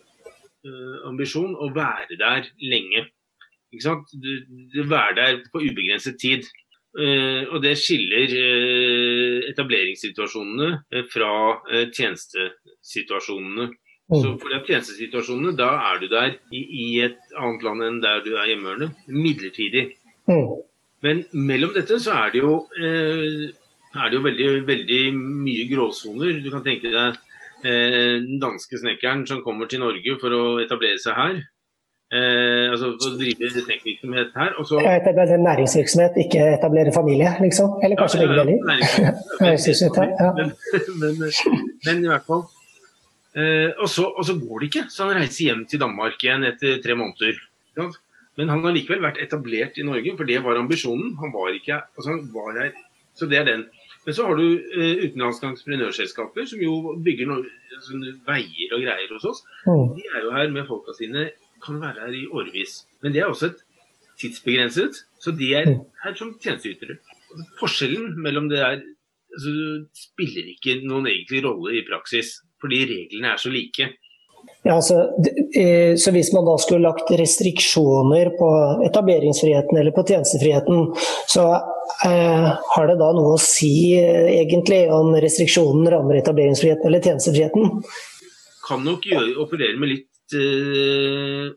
ambisjon 1.09 1.57
å 1.59 1.69
være 1.75 2.19
der 2.19 2.47
lenge. 2.63 3.07
Ikke 3.73 3.87
sant? 3.89 4.11
Du, 4.13 4.31
du 4.73 4.83
være 4.87 5.15
der 5.19 5.39
på 5.51 5.63
ubegrenset 5.63 6.19
tid. 6.21 6.47
Eh, 6.93 7.49
og 7.49 7.63
det 7.63 7.73
skiller 7.81 8.29
uh, 8.37 9.39
etableringssituasjonene 9.49 10.67
uh, 10.93 11.05
fra 11.09 11.31
tjenestesituasjonene. 11.89 13.71
Mm. 14.13 14.21
Så 14.21 14.33
for 14.41 14.53
de 14.53 14.59
tjenestesituasjonene, 14.67 15.55
da 15.57 15.71
er 15.89 16.01
du 16.01 16.07
der 16.11 16.35
i, 16.53 16.61
i, 16.61 16.85
et 17.07 17.17
annet 17.39 17.65
land 17.65 17.87
enn 17.87 17.99
der 18.03 18.21
du 18.25 18.33
er 18.35 18.51
hjemmehørende. 18.51 18.91
Midlertidig. 19.09 19.87
Mm. 20.29 20.51
Men 21.03 21.23
mellom 21.33 21.73
dette 21.75 21.97
så 21.99 22.13
er 22.15 22.31
det 22.31 22.43
jo, 22.43 22.53
er 22.79 24.07
det 24.07 24.15
jo 24.15 24.21
veldig, 24.23 24.51
veldig 24.69 25.01
mye 25.17 25.65
gråsoner. 25.71 26.37
Du 26.45 26.47
kan 26.53 26.63
tenke 26.63 26.93
deg 26.93 27.17
den 27.63 28.39
danske 28.43 28.79
snekkeren 28.79 29.25
som 29.27 29.43
kommer 29.43 29.67
til 29.71 29.83
Norge 29.83 30.15
for 30.21 30.35
å 30.35 30.43
etablere 30.63 31.01
seg 31.03 31.19
her. 31.19 31.41
Eh, 32.13 32.69
altså 32.69 32.91
for 33.01 33.15
å 33.15 33.17
drive 33.17 33.47
teknikkvirksomhet 33.55 34.35
her. 34.37 34.51
Og 34.61 34.67
så, 34.69 34.77
etablere 34.85 35.39
næringsvirksomhet, 35.41 36.19
ikke 36.27 36.41
etablere 36.59 36.91
familie, 36.93 37.31
liksom? 37.41 37.79
Eller 37.81 37.97
kanskje 37.97 38.19
ja, 38.21 38.27
begge 38.29 38.43
deler? 38.43 38.61
men, 41.01 41.17
men, 41.17 41.31
men, 41.87 42.03
i 42.05 42.11
hvert 42.11 42.27
fall. 42.27 42.43
Eh, 43.33 43.69
og, 43.79 43.87
så, 43.89 44.05
og, 44.11 44.23
så, 44.27 44.35
går 44.37 44.61
det 44.61 44.69
ikke, 44.69 44.87
så 44.93 45.07
han 45.07 45.17
reiser 45.17 45.47
hjem 45.49 45.63
til 45.69 45.81
Danmark 45.81 46.21
igjen 46.21 46.45
etter 46.45 46.81
tre 46.83 46.97
måneder. 46.97 47.39
Men 48.37 48.49
han 48.49 48.65
har 48.65 48.73
likevel 48.75 49.01
vært 49.03 49.21
etablert 49.21 49.77
i 49.77 49.85
Norge, 49.85 50.15
for 50.17 50.29
det 50.29 50.39
var 50.45 50.59
ambisjonen. 50.59 51.15
Han 51.21 51.33
var 51.33 51.53
ikke 51.53 51.79
altså 51.81 52.11
han 52.11 52.27
var 52.33 52.59
her, 52.61 52.75
Så 53.13 53.27
det 53.29 53.37
er 53.37 53.45
den. 53.45 53.67
Men 54.05 54.15
så 54.17 54.25
har 54.25 54.35
du 54.35 54.43
uh, 54.43 54.95
utenlandske 55.05 55.47
entreprenørselskaper 55.47 56.47
som 56.49 56.61
jo 56.63 56.95
bygger 57.05 57.29
noe, 57.29 57.43
sånne 57.85 58.15
veier 58.25 58.73
og 58.73 58.81
greier 58.81 59.13
hos 59.13 59.27
oss. 59.29 59.43
Mm. 59.67 59.93
De 59.97 60.07
er 60.09 60.25
jo 60.25 60.33
her 60.33 60.49
med 60.55 60.65
folka 60.67 60.95
sine 60.97 61.29
kan 61.63 61.79
være 61.81 62.07
her 62.07 62.17
i 62.17 62.25
årevis. 62.27 62.81
Men 63.01 63.13
det 63.13 63.21
er 63.21 63.29
også 63.31 63.51
et 63.51 63.61
tidsbegrenset, 64.19 65.03
så 65.21 65.31
de 65.37 65.53
er 65.55 65.69
mm. 65.69 65.77
her 66.03 66.17
som 66.19 66.33
tjenesteytere. 66.41 66.97
Forskjellen 67.61 68.17
mellom 68.21 68.49
det 68.51 68.59
der 68.59 68.81
altså, 68.81 69.53
spiller 69.97 70.51
ikke 70.51 70.81
noen 70.83 71.07
egentlig 71.09 71.43
rolle 71.45 71.77
i 71.79 71.85
praksis, 71.87 72.41
fordi 72.63 72.85
reglene 72.89 73.33
er 73.33 73.41
så 73.41 73.51
like. 73.53 73.91
Ja, 74.63 74.77
altså, 74.77 74.95
eh, 75.59 75.95
så 75.99 76.11
Hvis 76.11 76.31
man 76.33 76.45
da 76.47 76.55
skulle 76.57 76.87
lagt 76.87 77.11
restriksjoner 77.19 78.31
på 78.39 78.49
etableringsfriheten 78.87 79.79
eller 79.79 79.91
på 79.91 80.05
tjenestefriheten, 80.07 80.93
så 81.27 81.43
eh, 82.07 82.47
har 82.75 82.87
det 82.87 82.95
da 83.01 83.09
noe 83.15 83.35
å 83.35 83.41
si 83.41 83.91
eh, 83.99 84.29
egentlig 84.39 84.85
om 84.95 85.11
restriksjonen 85.19 85.89
rammer 85.91 86.21
etableringsfriheten 86.21 86.87
eller 86.87 87.03
tjenestefriheten? 87.03 87.83
Kan 88.63 88.87
nok 88.87 89.03
gjøre, 89.09 89.35
operere 89.43 89.75
med 89.79 89.91
litt 89.97 90.37
eh, 90.39 91.51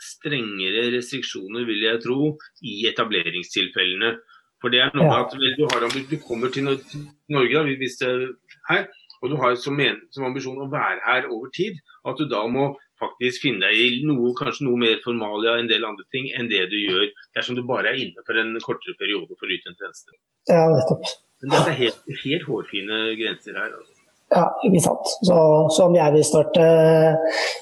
strengere 0.00 0.88
restriksjoner, 0.96 1.66
vil 1.68 1.86
jeg 1.86 2.02
tro, 2.02 2.34
i 2.66 2.80
etableringstilfellene. 2.90 4.16
For 4.60 4.74
det 4.74 4.82
er 4.84 4.96
noe 4.96 5.06
ja. 5.06 5.20
at 5.22 5.36
vel, 5.38 5.54
du, 5.56 5.64
har, 5.70 5.86
du, 5.86 6.16
kommer 6.24 6.50
til 6.52 6.66
Norge 6.66 7.54
da, 7.54 7.62
hvis 7.80 8.00
det 8.02 8.10
er 8.10 8.26
her, 8.68 8.88
og 9.20 9.32
du 9.32 9.36
har 9.40 9.56
som, 9.60 9.80
som, 10.14 10.26
ambisjon 10.28 10.62
å 10.64 10.70
være 10.72 11.00
her 11.04 11.28
over 11.28 11.52
tid, 11.56 11.78
at 12.08 12.20
du 12.20 12.26
da 12.30 12.46
må 12.48 12.70
faktisk 13.00 13.46
finne 13.46 13.68
deg 13.68 13.76
i 13.80 14.02
noe, 14.08 14.32
kanskje 14.36 14.66
noe 14.66 14.80
mer 14.80 15.00
formalia 15.04 15.58
en 15.60 15.70
del 15.70 15.86
andre 15.88 16.06
ting 16.14 16.28
enn 16.36 16.50
det 16.52 16.66
du 16.72 16.78
gjør 16.80 17.06
dersom 17.36 17.56
du 17.56 17.64
bare 17.68 17.92
er 17.92 18.02
inne 18.04 18.24
for 18.26 18.40
en 18.40 18.52
kortere 18.64 18.96
periode 19.00 19.36
for 19.36 19.48
å 19.48 19.56
yte 19.56 19.72
en 19.72 19.78
tjeneste. 19.80 20.18
Ja, 20.50 20.66
nettopp. 20.72 21.08
Men 21.40 21.56
dette 21.56 21.72
er 21.72 21.80
helt, 21.86 22.04
helt 22.24 22.44
hårfine 22.48 23.00
grenser 23.20 23.56
her. 23.56 23.72
Altså. 23.72 23.96
Ja, 24.30 24.44
ikke 24.62 24.80
sant. 24.84 25.08
Så, 25.26 25.36
så, 25.74 25.86
om 25.88 25.96
jeg 25.96 26.14
vil 26.14 26.26
starte 26.26 26.66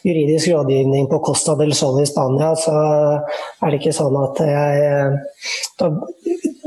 juridisk 0.04 0.50
rådgivning 0.52 1.06
på 1.08 1.20
Costa 1.24 1.54
del 1.56 1.72
Sol 1.76 2.02
i 2.02 2.08
Spania, 2.08 2.50
så 2.60 2.74
er 2.76 3.70
det 3.72 3.78
ikke 3.80 3.94
sånn 3.96 4.18
at 4.20 4.42
jeg 4.44 4.90
Da, 5.78 5.88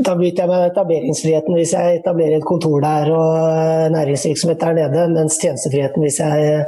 da 0.05 0.15
bryter 0.17 0.43
jeg 0.43 0.49
med 0.49 0.67
etableringsfriheten 0.71 1.57
hvis 1.57 1.73
jeg 1.77 1.99
etablerer 1.99 2.39
et 2.39 2.47
kontor 2.47 2.81
der 2.83 3.11
og 3.15 3.93
næringsvirksomhet 3.93 4.61
der 4.61 4.77
nede, 4.77 5.07
mens 5.13 5.37
tjenestefriheten 5.41 6.05
hvis 6.05 6.19
jeg 6.19 6.65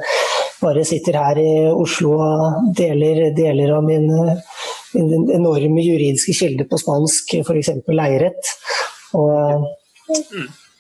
bare 0.62 0.84
sitter 0.88 1.18
her 1.20 1.40
i 1.42 1.54
Oslo 1.72 2.14
og 2.24 2.74
deler, 2.78 3.24
deler 3.36 3.76
av 3.78 3.86
min, 3.86 4.10
min 4.96 5.30
enorme 5.36 5.86
juridiske 5.86 6.36
kilde 6.40 6.68
på 6.70 6.80
spansk, 6.82 7.38
f.eks. 7.44 7.74
leierett. 7.92 8.54
Og. 9.20 9.72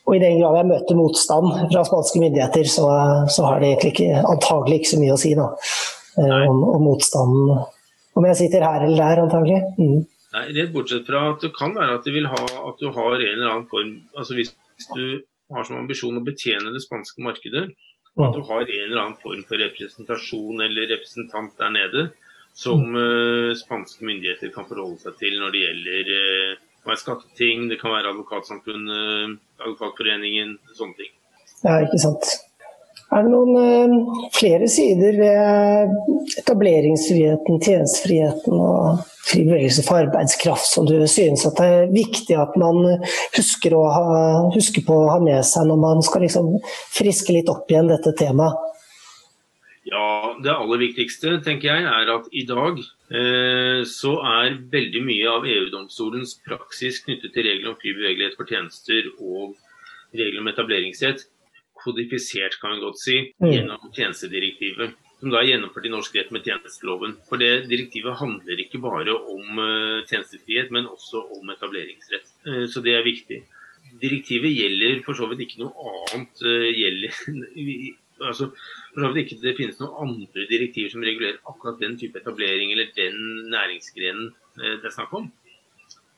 Og 0.03 0.17
i 0.17 0.19
den 0.19 0.41
grad 0.41 0.57
jeg 0.60 0.67
møter 0.67 0.98
motstand 1.00 1.45
fra 1.72 1.83
spanske 1.88 2.19
myndigheter, 2.19 2.67
så, 2.67 2.88
så 3.31 3.45
har 3.48 3.62
det 3.62 3.69
egentlig 3.69 3.93
ikke, 3.93 4.24
antagelig 4.33 4.81
ikke 4.81 4.89
så 4.89 5.00
mye 5.00 5.13
å 5.13 5.19
si 5.22 5.31
da, 5.38 5.45
eh, 6.19 6.41
om, 6.50 6.60
om, 6.74 6.83
motstanden. 6.83 7.62
Om 8.19 8.27
jeg 8.27 8.39
sitter 8.41 8.65
her 8.67 8.83
eller 8.83 9.00
der, 9.00 9.22
antagelig. 9.24 9.62
Mm. 9.79 10.01
Nei, 10.34 10.48
Rett 10.58 10.74
bortsett 10.74 11.06
fra 11.06 11.28
at 11.32 11.44
det 11.46 11.52
kan 11.56 11.75
være 11.78 12.00
at, 12.00 12.08
de 12.08 12.16
vil 12.16 12.28
ha, 12.30 12.42
at 12.70 12.82
du 12.82 12.90
har 12.96 13.16
en 13.20 13.28
eller 13.28 13.52
annen 13.52 13.70
form 13.70 13.96
altså 14.18 14.38
Hvis 14.38 14.54
du 14.96 15.22
har 15.54 15.68
som 15.68 15.78
ambisjon 15.78 16.18
å 16.18 16.25
betjene 16.25 16.74
det 16.74 16.82
spanske 16.82 17.22
markedet, 17.22 17.68
at 18.18 18.34
du 18.34 18.42
har 18.48 18.63
en 18.63 18.86
eller 18.88 19.02
annen 19.02 19.20
form 19.22 19.44
for 19.46 19.62
representasjon 19.62 20.63
eller 20.66 20.90
representant 20.90 21.54
der 21.60 21.74
nede 21.75 22.06
som 22.58 22.82
uh, 22.94 23.54
spanske 23.58 24.06
myndigheter 24.06 24.54
kan 24.54 24.66
forholde 24.70 25.02
seg 25.02 25.18
til 25.22 25.38
når 25.42 25.54
det 25.54 25.62
gjelder 25.63 26.12
uh, 26.13 26.63
kan 26.84 26.92
være 26.92 27.00
skatteting, 27.00 27.68
det 27.72 27.80
kan 27.82 27.94
være 27.94 28.12
Advokatsamfunnet, 28.12 29.38
Advokatforeningen, 29.62 30.58
sånne 30.75 30.98
ting. 30.98 31.13
Ja, 31.63 31.78
ikke 31.86 32.00
sant. 32.02 32.34
Er 33.13 33.25
det 33.25 33.29
noen 33.29 33.53
uh, 33.53 34.22
flere 34.34 34.67
sider 34.72 35.17
ved 35.20 35.91
etableringsfriheten, 36.41 37.60
tjenestefriheten 37.62 38.55
og 38.58 39.03
fri 39.24 39.43
bevegelse 39.46 39.84
for 39.86 40.01
arbeidskraft 40.01 40.65
som 40.65 40.88
du 40.89 40.96
synes 41.08 41.46
at 41.48 41.60
det 41.60 41.67
er 41.77 41.93
viktig 41.93 42.38
at 42.39 42.58
man 42.60 42.82
husker, 43.36 43.75
ha, 43.77 44.05
husker 44.55 44.86
på 44.88 44.98
å 44.98 45.12
ha 45.13 45.20
med 45.24 45.46
seg 45.48 45.70
når 45.70 45.82
man 45.84 46.03
skal 46.05 46.25
liksom 46.25 46.55
friske 46.96 47.36
litt 47.36 47.51
opp 47.53 47.70
igjen 47.72 47.91
dette 47.91 48.15
temaet? 48.20 48.70
Ja, 49.84 50.34
Det 50.43 50.51
aller 50.51 50.79
viktigste 50.79 51.38
tenker 51.43 51.70
jeg 51.74 51.84
er 51.86 52.10
at 52.13 52.29
i 52.32 52.46
dag 52.48 52.79
eh, 52.79 53.82
så 53.88 54.13
er 54.39 54.55
veldig 54.72 55.01
mye 55.03 55.27
av 55.29 55.48
EU-domstolens 55.48 56.38
praksis 56.48 57.01
knyttet 57.03 57.36
til 57.36 57.46
regler 57.50 57.74
om 57.74 57.77
fri 57.82 57.91
bevegelighet 57.98 58.39
for 58.39 58.50
tjenester 58.50 59.12
og 59.20 59.58
regler 60.15 60.39
om 60.39 60.50
etableringsrett 60.53 61.27
kodifisert 61.84 62.60
kan 62.62 62.75
vi 62.75 62.84
godt 62.84 63.02
si, 63.02 63.18
mm. 63.38 63.50
gjennom 63.52 63.90
tjenestedirektivet. 63.96 64.96
Som 65.22 65.32
da 65.32 65.40
er 65.40 65.54
gjennomført 65.54 65.88
i 65.88 65.94
norsk 65.94 66.16
rett 66.20 66.32
med 66.36 66.44
tjenesteloven. 66.44 67.18
For 67.30 67.40
det 67.40 67.70
Direktivet 67.72 68.20
handler 68.20 68.60
ikke 68.60 68.82
bare 68.84 69.16
om 69.16 69.60
uh, 69.62 70.04
tjenestefrihet, 70.10 70.72
men 70.75 70.90
også 70.92 71.22
om 71.38 71.52
etableringsrett. 71.54 72.28
Uh, 72.48 72.66
så 72.68 72.84
det 72.84 72.98
er 72.98 73.08
viktig. 73.08 73.40
Direktivet 74.02 74.52
gjelder 74.52 75.04
for 75.06 75.16
så 75.16 75.30
vidt 75.32 75.46
ikke 75.46 75.63
noe 75.63 75.94
annet 76.12 76.44
uh, 76.44 76.72
gjelder 76.74 77.20
altså, 78.28 78.50
for 78.94 79.02
så 79.02 79.12
vidt 79.12 79.24
ikke 79.24 79.42
det 79.44 79.56
finnes 79.58 79.80
noen 79.82 79.96
andre 80.08 80.46
direktiver 80.50 80.92
som 80.94 81.06
regulerer 81.06 81.40
akkurat 81.50 81.80
den 81.82 81.96
type 82.00 82.20
etablering 82.20 82.74
eller 82.74 82.92
den 82.98 83.18
næringsgrenen 83.54 84.30
eh, 84.60 84.75
det 84.82 84.90
er 84.90 84.96
snakk 84.96 85.16
om. 85.18 85.32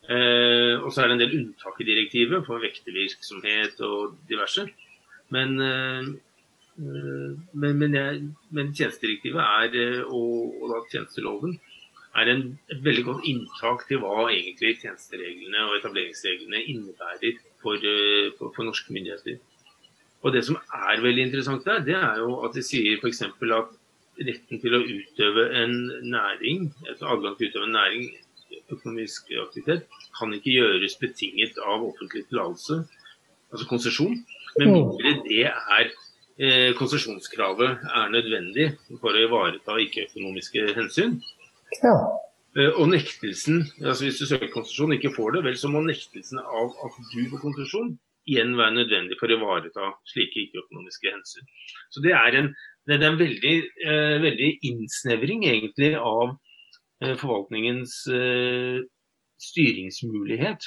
Eh, 0.06 0.76
og 0.82 0.92
så 0.94 1.02
er 1.02 1.10
det 1.10 1.16
en 1.16 1.24
del 1.24 1.38
unntak 1.40 1.80
i 1.82 1.88
direktivet 1.88 2.46
for 2.48 2.62
vektervirksomhet 2.64 3.80
og 3.88 4.20
diverse. 4.30 4.68
Men, 5.34 5.56
eh, 5.62 6.10
men, 6.76 7.78
men, 7.80 7.96
jeg, 7.96 8.22
men 8.52 8.74
tjenestedirektivet 8.76 9.42
er, 9.42 9.80
eh, 9.80 10.04
og, 10.06 10.60
og 10.62 10.74
da 10.74 10.82
tjenesteloven 10.92 11.56
er 12.16 12.32
en, 12.32 12.44
veldig 12.84 13.04
godt 13.08 13.26
inntak 13.30 13.88
til 13.90 14.00
hva 14.04 14.28
egentlig 14.30 14.78
tjenestereglene 14.82 15.66
og 15.68 15.80
etableringsreglene 15.80 16.62
innebærer 16.72 17.40
for, 17.64 17.80
eh, 17.80 18.30
for, 18.38 18.54
for 18.56 18.68
norske 18.68 18.94
myndigheter. 18.96 19.40
Og 20.26 20.34
Det 20.34 20.42
som 20.46 20.58
er 20.58 21.02
veldig 21.02 21.28
interessant 21.28 21.66
der, 21.66 21.84
det 21.86 21.98
er 21.98 22.22
jo 22.24 22.40
at 22.46 22.56
de 22.56 22.64
sier 22.66 22.98
f.eks. 22.98 23.22
at 23.22 23.74
retten 24.26 24.62
til 24.62 24.74
å 24.74 24.82
utøve 24.82 25.44
en 25.62 25.76
næring, 26.08 26.70
altså 26.88 27.12
adgang 27.14 27.36
til 27.38 27.50
å 27.50 27.52
utøve 27.52 27.68
en 27.68 27.76
næring, 27.76 28.08
økonomisk 28.72 29.30
aktivitet, 29.42 29.86
kan 30.18 30.34
ikke 30.34 30.56
gjøres 30.56 30.96
betinget 31.02 31.60
av 31.62 31.84
offentlig 31.84 32.24
tillatelse, 32.30 32.80
altså 33.52 33.68
konsesjon, 33.70 34.16
med 34.60 34.68
mm. 34.68 34.76
mindre 34.76 35.16
det 35.26 35.46
er 35.50 35.90
eh, 36.40 36.72
konsesjonskravet 36.80 37.88
er 38.02 38.14
nødvendig 38.14 38.70
for 39.02 39.16
å 39.16 39.26
ivareta 39.26 39.80
ikke-økonomiske 39.86 40.70
hensyn. 40.78 41.20
Ja. 41.82 41.96
Eh, 42.56 42.72
og 42.80 42.90
nektelsen, 42.94 43.66
altså 43.84 44.08
Hvis 44.08 44.22
du 44.22 44.26
søker 44.30 44.54
konsesjon 44.54 44.94
og 44.94 44.98
ikke 45.00 45.16
får 45.16 45.38
det, 45.38 45.46
vel 45.50 45.60
så 45.60 45.72
må 45.72 45.84
nektelsen 45.84 46.40
av 46.40 46.72
at 46.86 47.00
du 47.12 47.22
får 47.32 47.44
konsesjon 47.44 47.96
igjen 48.30 48.56
være 48.58 48.78
nødvendig 48.80 49.18
for 49.20 49.30
å 49.30 49.38
ivareta 49.38 49.92
slike 50.10 50.46
ikke-økonomiske 50.46 51.12
hensyn. 51.12 51.46
Så 51.94 52.02
Det 52.02 52.14
er 52.16 52.40
en, 52.40 52.50
det 52.88 52.98
er 52.98 53.08
en 53.10 53.20
veldig, 53.20 53.56
eh, 53.86 54.18
veldig, 54.24 54.50
innsnevring 54.72 55.46
egentlig 55.46 55.94
av 56.00 56.38
eh, 57.04 57.16
forvaltningens 57.16 58.08
eh, 58.10 58.82
styringsmulighet. 59.50 60.66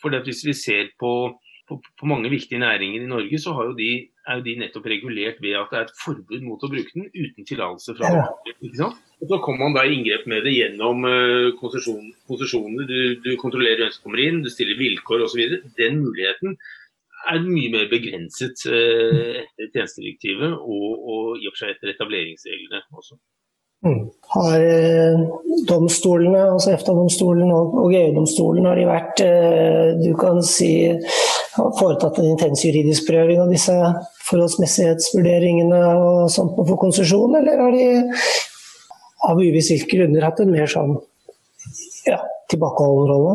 For 0.00 0.14
Hvis 0.24 0.44
vi 0.46 0.54
ser 0.54 0.92
på, 1.00 1.40
på, 1.70 1.78
på, 2.00 2.08
mange 2.10 2.30
viktige 2.32 2.60
næringer 2.60 3.04
i 3.04 3.10
Norge, 3.10 3.38
så 3.38 3.54
jo 3.54 3.76
de, 3.78 3.90
er 4.26 4.40
jo 4.40 4.44
de 4.46 4.56
nettopp 4.58 4.88
regulert 4.90 5.38
ved 5.44 5.54
at 5.60 5.70
det 5.70 5.78
er 5.78 5.86
et 5.86 6.02
forbud 6.02 6.42
mot 6.42 6.66
å 6.66 6.70
bruke 6.72 6.96
den 6.96 7.06
uten 7.14 7.46
tillatelse 7.46 7.94
fra 7.98 8.10
ja. 8.16 8.26
ikke 8.50 8.74
sant? 8.80 8.98
Og 9.20 9.30
Så 9.30 9.38
kommer 9.44 9.66
man 9.68 9.76
da 9.76 9.84
i 9.86 9.94
inngrep 9.94 10.26
med 10.32 10.46
det 10.48 10.56
gjennom 10.56 11.06
uh, 11.06 11.50
konsesjoner. 11.60 12.84
Du, 12.88 13.00
du, 13.22 13.30
kontrollerer 13.40 13.84
hvem 13.84 13.94
som 13.94 14.06
kommer 14.06 14.22
inn, 14.24 14.42
du 14.44 14.50
stiller 14.52 14.80
vilkår 14.80 15.26
osv. 15.26 15.42
Den 15.78 16.00
muligheten 16.00 16.56
er 17.30 17.42
mye 17.44 17.72
mer 17.74 17.90
begrenset 17.92 18.64
uh, 18.68 19.42
etter 19.60 19.74
tjenestedirektivet 19.74 20.56
og, 20.56 20.88
og, 20.96 21.26
i 21.36 21.46
og 21.46 21.52
for 21.52 21.66
seg 21.66 21.76
etter 21.76 21.92
etableringsreglene 21.94 22.82
også. 22.96 23.20
Mm. 23.86 24.10
Har 24.34 24.60
eh, 24.60 25.20
domstolene, 25.68 26.42
altså 26.52 26.74
EFTA-domstolen 26.74 27.48
og, 27.48 27.78
og 27.80 27.94
EU-domstolen, 27.96 28.66
har 28.68 28.76
de 28.76 28.84
vært 28.84 29.22
eh, 29.24 29.86
du 30.02 30.10
kan 30.20 30.42
si, 30.44 30.74
foretatt 31.56 32.20
en 32.20 32.30
intens 32.32 32.62
juridisk 32.64 33.08
prøving 33.10 33.42
av 33.42 33.50
disse 33.52 33.74
forholdsmessighetsvurderingene 34.28 35.80
og 35.98 36.30
sånt 36.32 36.54
for 36.58 36.78
konsesjon, 36.80 37.36
eller 37.40 37.64
har 37.64 37.74
de 37.74 37.86
av 39.30 39.40
uvisste 39.40 39.78
grunner 39.90 40.24
hatt 40.24 40.40
en 40.42 40.52
mer 40.54 40.70
sånn 40.70 40.96
ja, 42.06 42.20
tilbakeholden 42.52 43.10
rolle? 43.10 43.34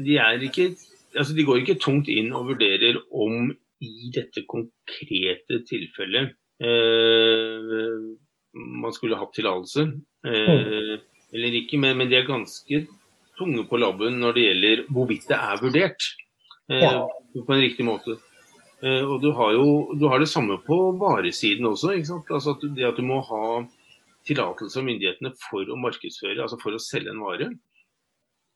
De 0.00 0.16
ikke 0.46 0.70
altså 1.18 1.34
de 1.34 1.46
går 1.46 1.62
ikke 1.62 1.80
tungt 1.82 2.08
inn 2.12 2.30
og 2.36 2.52
vurderer 2.52 3.00
om 3.10 3.50
i 3.80 4.10
dette 4.14 4.44
konkrete 4.48 5.62
tilfellet 5.68 6.34
eh, 6.62 7.98
man 8.52 8.94
skulle 8.94 9.18
hatt 9.18 9.32
tillatelse 9.34 9.86
eh, 10.26 10.96
eller 11.30 11.60
ikke, 11.62 11.78
men, 11.80 11.96
men, 11.98 12.10
de 12.10 12.18
er 12.18 12.28
ganske 12.28 12.82
tunge 13.38 13.64
på 13.70 13.80
labben 13.80 14.18
når 14.20 14.36
det 14.36 14.46
gjelder 14.46 14.84
hvorvidt 14.90 15.28
det 15.30 15.38
er 15.38 15.62
vurdert 15.62 16.10
ja. 16.78 17.06
på 17.34 17.54
en 17.54 17.62
riktig 17.62 17.86
måte. 17.86 18.16
Eh, 18.80 19.02
og 19.04 19.20
du 19.20 19.30
har 19.36 19.52
jo 19.56 19.64
du 19.98 20.06
har 20.08 20.22
det 20.22 20.30
samme 20.30 20.56
på 20.64 20.78
varesiden 21.00 21.68
også. 21.68 21.96
Altså 22.30 22.54
at 22.54 22.64
det 22.76 22.86
at 22.88 23.00
du 23.00 23.04
må 23.06 23.20
ha 23.26 23.62
tillatelse 24.28 24.78
av 24.80 24.86
myndighetene 24.86 25.32
for 25.48 25.68
å 25.68 25.78
markedsføre, 25.80 26.38
altså 26.44 26.60
for 26.60 26.76
å 26.76 26.82
selge 26.82 27.12
en 27.12 27.24
vare. 27.24 27.50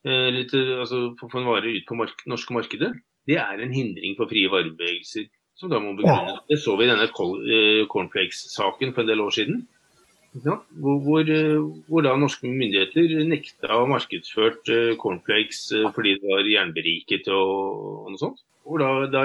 Eh, 0.05 0.29
litt, 0.33 0.53
altså, 0.55 1.15
få 1.21 1.31
en 1.41 1.49
vare 1.49 1.73
ut 1.73 1.87
på 1.89 1.97
mark 1.97 2.27
norske 2.29 2.57
markedet, 2.57 2.93
det 3.29 3.39
er 3.41 3.63
en 3.65 3.73
hindring 3.73 4.17
for 4.19 4.29
frie 4.29 4.51
varebevegelser. 4.53 5.31
Som 5.55 5.71
da 5.71 5.79
må 5.79 5.93
begrunnes. 5.95 6.35
Ja. 6.35 6.43
Det 6.51 6.59
så 6.59 6.75
vi 6.77 6.85
i 6.85 6.91
denne 6.91 7.07
eh, 7.07 7.85
cornflakes-saken 7.91 8.93
for 8.93 9.05
en 9.05 9.11
del 9.13 9.23
år 9.23 9.35
siden. 9.37 9.63
Hvor, 10.35 10.65
hvor, 11.05 11.29
hvor, 11.87 12.03
da 12.03 12.17
norske 12.19 12.49
myndigheter 12.51 13.21
nekta 13.29 13.77
å 13.79 13.85
markedsført 13.87 14.67
cornflakes 14.99 15.61
fordi 15.95 16.17
det 16.19 16.27
var 16.33 16.49
jernberiket 16.51 17.31
og, 17.31 17.53
og 18.01 18.09
noe 18.11 18.19
sånt. 18.19 18.43
Hvor 18.65 18.81
da, 18.81 18.89
da 19.13 19.23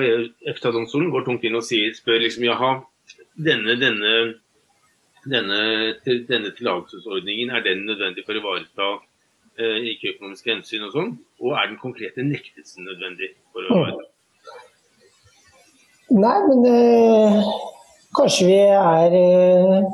EFTA-domstolen 0.51 1.09
går 1.13 1.25
tungt 1.25 1.47
inn 1.47 1.57
og 1.57 1.65
sier, 1.65 1.95
spør 1.97 2.21
liksom 2.21 2.45
jaha, 2.45 2.71
denne, 3.39 3.75
denne, 3.79 4.13
denne, 5.25 5.59
denne 6.27 6.51
tillatelsesordningen, 6.57 7.53
er 7.55 7.63
den 7.63 7.85
nødvendig 7.87 8.25
for 8.27 8.35
å 8.35 8.41
ivareta 8.43 8.89
eh, 9.59 9.89
ikke-økonomiske 9.93 10.53
hensyn 10.53 10.87
og 10.89 10.95
sånn? 10.95 11.13
Og 11.39 11.55
er 11.55 11.71
den 11.71 11.79
konkrete 11.81 12.25
nektelsen 12.25 12.87
nødvendig 12.89 13.31
for 13.53 13.63
å 13.63 13.79
ivareta? 13.79 14.07
Nei, 16.19 16.37
men 16.49 16.67
eh, 16.67 17.49
kanskje 18.17 18.49
vi 18.49 18.61
er 18.65 19.17
eh, 19.23 19.89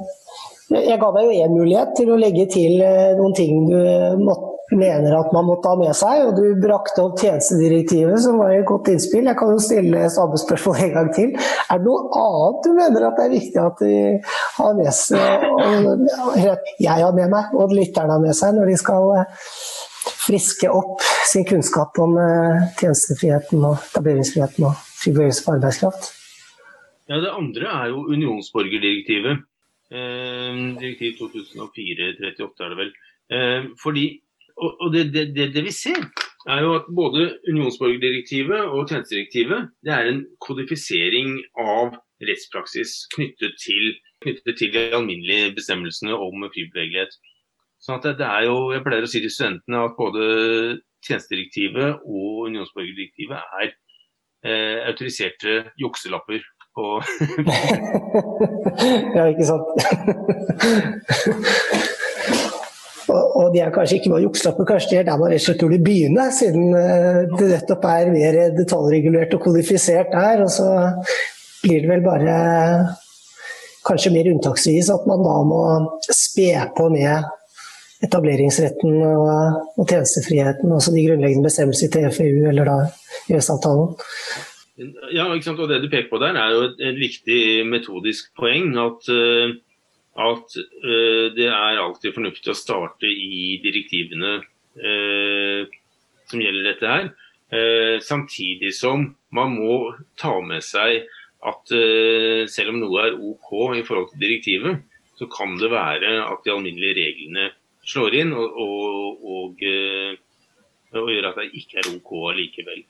Jeg 0.74 0.98
ga 0.98 1.12
deg 1.14 1.28
jo 1.28 1.40
én 1.46 1.54
mulighet 1.54 1.94
til 1.98 2.12
å 2.12 2.20
legge 2.20 2.48
til 2.50 2.82
eh, 2.82 3.14
noen 3.20 3.36
ting 3.38 3.68
du 3.70 3.80
måtte 4.24 4.56
mener 4.72 5.14
at 5.14 5.34
man 5.34 5.46
måtte 5.46 5.70
ha 5.70 5.78
med 5.80 5.94
seg. 5.98 6.24
Og 6.28 6.40
du 6.40 6.62
brakte 6.62 7.04
opp 7.04 7.20
tjenestedirektivet, 7.22 8.18
som 8.24 8.40
var 8.42 8.56
et 8.56 8.68
godt 8.68 8.90
innspill. 8.94 9.30
Jeg 9.30 9.40
kan 9.40 9.54
jo 9.54 9.62
stille 9.64 10.10
samme 10.14 10.40
spørsmål 10.42 10.82
en 10.88 10.94
gang 10.98 11.12
til. 11.16 11.32
Er 11.70 11.82
det 11.82 11.88
noe 11.88 12.22
annet 12.22 12.66
du 12.66 12.72
mener 12.78 13.08
at 13.08 13.20
det 13.20 13.28
er 13.28 13.36
viktig 13.36 13.62
at 13.62 13.84
de 13.84 13.96
har 14.58 14.78
med 14.80 14.92
seg, 14.98 15.48
og 15.62 16.06
jeg 16.82 17.00
har 17.06 17.16
med 17.18 17.34
meg, 17.34 17.56
og 17.56 17.74
lytterne 17.76 18.18
har 18.18 18.24
med 18.24 18.38
seg, 18.38 18.56
når 18.58 18.72
de 18.72 18.78
skal 18.82 19.10
eh, 19.20 19.48
friske 20.26 20.70
opp 20.72 21.02
sin 21.30 21.48
kunnskap 21.48 21.98
om 22.02 22.18
eh, 22.22 22.68
tjenestefriheten 22.82 23.66
og 23.66 23.82
etableringsfriheten 23.92 24.70
og 24.70 24.78
fri 24.96 25.16
bevegelse 25.16 25.46
på 25.46 25.58
arbeidskraft? 25.58 26.14
Ja, 27.06 27.20
Det 27.22 27.30
andre 27.30 27.70
er 27.70 27.92
jo 27.94 28.08
unionsborgerdirektivet. 28.10 29.46
Eh, 29.94 30.62
direktiv 30.82 31.20
2004-38 31.20 32.63
er 32.65 32.72
det 32.74 32.80
vel. 32.80 32.94
Eh, 33.36 33.68
fordi 33.82 34.06
og 34.56 34.94
det, 34.94 35.12
det, 35.13 35.54
det, 35.54 35.63
vi 35.65 35.72
ser, 35.72 36.00
er 36.48 36.62
jo 36.63 36.75
at 36.77 36.86
både 36.96 37.25
unionsborgerdirektivet 37.51 38.70
og 38.72 38.88
tjenestedirektivet 38.88 39.70
det 39.84 39.92
er 39.92 40.08
en 40.08 40.22
kodifisering 40.39 41.42
av 41.60 41.98
rettspraksis 42.24 42.94
knyttet 43.15 43.58
til, 43.60 43.96
knyttet 44.24 44.56
til 44.62 44.72
de 44.72 44.86
alminnelige 44.96 45.51
bestemmelsene 45.58 46.15
om 46.15 46.48
fri 46.54 46.70
bevegelighet. 46.72 47.18
Sånn 47.84 48.00
at 48.00 48.15
det 48.22 48.27
er 48.27 48.48
jo, 48.48 48.72
Jeg 48.72 48.86
pleier 48.86 49.04
å 49.04 49.12
si 49.12 49.20
til 49.22 49.34
studentene 49.34 49.84
at 49.89 49.98
både 50.00 50.24
tjenestedirektivet 51.06 52.06
og 52.08 52.48
unionsborgerdirektivet 52.48 53.58
er 53.62 53.74
eh, 54.48 54.80
autoriserte 54.88 55.65
jukselapper 55.82 56.39
på 56.75 56.88
Ja, 59.15 59.27
ikke 59.32 59.48
sant. 59.48 59.67
og 63.36 63.53
de 63.53 63.62
er 63.62 63.72
kanskje 63.74 64.00
ikke 64.00 64.12
bare 64.13 64.25
jukselapper, 64.25 64.67
kanskje 64.67 64.91
de 64.91 65.00
er 65.00 65.08
der 65.08 65.20
man 65.22 65.32
rett 65.32 65.44
og 65.44 65.46
slett 65.48 65.63
burde 65.63 65.79
begynne, 65.86 66.25
siden 66.36 66.75
eh, 66.79 67.22
det 67.38 67.50
nettopp 67.51 67.88
er 67.91 68.12
mer 68.13 68.38
detaljregulert 68.58 69.36
og 69.38 69.44
kodifisert 69.46 70.13
der. 70.13 70.44
Og 70.46 70.51
så 70.51 70.67
blir 71.63 71.84
det 71.84 71.91
vel 71.91 72.05
bare 72.05 72.36
kanskje 73.86 74.13
mer 74.15 74.32
unntaksvis 74.34 74.89
at 74.94 75.05
man 75.10 75.24
da 75.25 75.36
må 75.46 75.62
spe 76.10 76.50
på 76.77 76.89
med 76.94 78.05
etableringsretten 78.05 78.98
og, 79.08 79.62
og 79.79 79.86
tjenestefriheten, 79.88 80.74
altså 80.74 80.94
de 80.94 81.05
grunnleggende 81.08 81.48
bestemmelsene 81.48 81.89
i 81.89 81.94
TFU 82.10 82.50
eller 82.50 82.70
da 82.70 82.77
EØS-avtalen. 83.32 83.96
Ja, 84.75 85.29
ikke 85.32 85.46
sant? 85.48 85.60
og 85.63 85.70
Det 85.72 85.82
du 85.84 85.88
peker 85.88 86.10
på 86.12 86.20
der, 86.20 86.36
er 86.36 86.51
jo 86.51 86.65
et, 86.67 86.82
et 86.84 86.98
viktig 87.00 87.63
metodisk 87.70 88.34
poeng. 88.36 88.74
at 88.79 89.08
uh, 89.12 89.55
at 90.15 90.55
uh, 90.88 91.27
det 91.36 91.50
er 91.50 91.82
alltid 91.82 92.15
fornuftig 92.15 92.53
å 92.53 92.58
starte 92.58 93.10
i 93.10 93.60
direktivene 93.63 94.38
uh, 94.39 95.67
som 96.29 96.41
gjelder 96.41 96.70
dette 96.70 96.91
her. 96.91 97.10
Uh, 97.51 97.98
samtidig 98.03 98.72
som 98.74 99.10
man 99.36 99.57
må 99.57 99.92
ta 100.20 100.38
med 100.42 100.64
seg 100.66 101.03
at 101.46 101.70
selv 102.50 102.72
om 102.72 102.79
noe 102.81 103.01
er 103.03 103.18
OK 103.22 103.51
i 103.77 103.83
forhold 103.85 104.07
til 104.09 104.24
direktivet, 104.24 104.79
så 105.14 105.27
kan 105.29 105.51
det 105.59 105.68
være 105.70 106.16
at 106.24 106.40
de 106.42 106.50
alminnelige 106.50 106.96
reglene 106.98 107.51
slår 107.85 108.16
inn 108.18 108.31
og, 108.33 108.55
og, 108.64 109.27
og, 109.29 109.61
og 110.96 111.11
gjør 111.14 111.27
at 111.29 111.38
det 111.44 111.46
ikke 111.61 111.83
er 111.83 111.92
OK 111.92 112.16
likevel. 112.40 112.81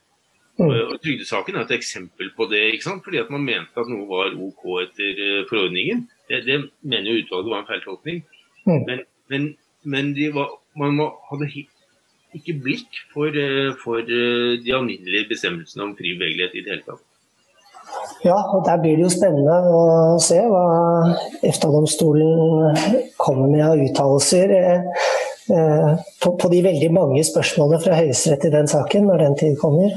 Mm. 0.56 0.72
Og 0.72 1.00
Trygdesaken 1.04 1.58
er 1.58 1.66
et 1.66 1.76
eksempel 1.76 2.30
på 2.38 2.48
det. 2.52 2.62
ikke 2.74 2.88
sant? 2.88 3.04
Fordi 3.04 3.20
at 3.20 3.32
man 3.34 3.44
mente 3.44 3.82
at 3.82 3.92
noe 3.92 4.08
var 4.08 4.36
OK 4.40 4.64
etter 4.86 5.48
forordningen. 5.50 6.06
Det, 6.30 6.46
det 6.48 6.62
mener 6.82 7.12
jo 7.12 7.24
utvalget 7.24 7.52
var 7.52 7.64
en 7.64 7.70
feiltolkning. 7.70 8.22
Mm. 8.66 8.84
Men, 8.88 9.02
men, 9.32 9.50
men 9.84 10.14
var, 10.36 10.54
man 10.80 10.96
må, 10.96 11.10
hadde 11.30 11.50
ikke 12.36 12.56
blikk 12.64 13.02
for, 13.14 13.28
eh, 13.28 13.74
for, 13.84 14.00
eh, 14.00 14.56
de 14.64 14.74
alminnelige 14.76 15.30
bestemmelsene 15.34 15.84
om 15.84 15.94
fri 15.98 16.16
bevegelighet 16.16 16.56
i 16.56 16.64
det 16.64 16.74
hele 16.74 16.88
tatt. 16.88 17.04
Ja, 18.26 18.36
og 18.56 18.66
der 18.66 18.82
blir 18.82 18.98
det 18.98 19.06
jo 19.06 19.12
spennende 19.14 19.56
å 19.70 20.18
se 20.20 20.40
hva 20.42 20.66
EFTA-domstolen 21.46 23.06
kommer 23.22 23.48
med 23.52 23.64
av 23.68 23.84
uttalelser 23.86 24.56
eh, 24.58 25.94
på, 26.24 26.34
på, 26.34 26.50
de 26.52 26.64
veldig 26.66 26.90
mange 26.96 27.22
spørsmålene 27.24 27.84
fra 27.84 28.00
Høyesterett 28.00 28.50
i 28.50 28.54
den 28.58 28.68
saken, 28.72 29.08
når 29.12 29.26
den 29.28 29.40
tid 29.44 29.58
kommer. 29.62 29.94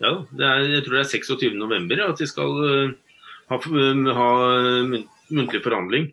Ja, 0.00 0.14
er, 0.40 0.64
jeg 0.76 0.84
tror 0.86 0.96
det 0.96 1.02
er 1.04 1.12
26.11. 1.12 2.02
at 2.06 2.20
de 2.20 2.28
skal 2.28 2.54
ha, 3.50 3.58
ha 4.20 4.30
muntlig 5.30 5.62
forhandling. 5.64 6.08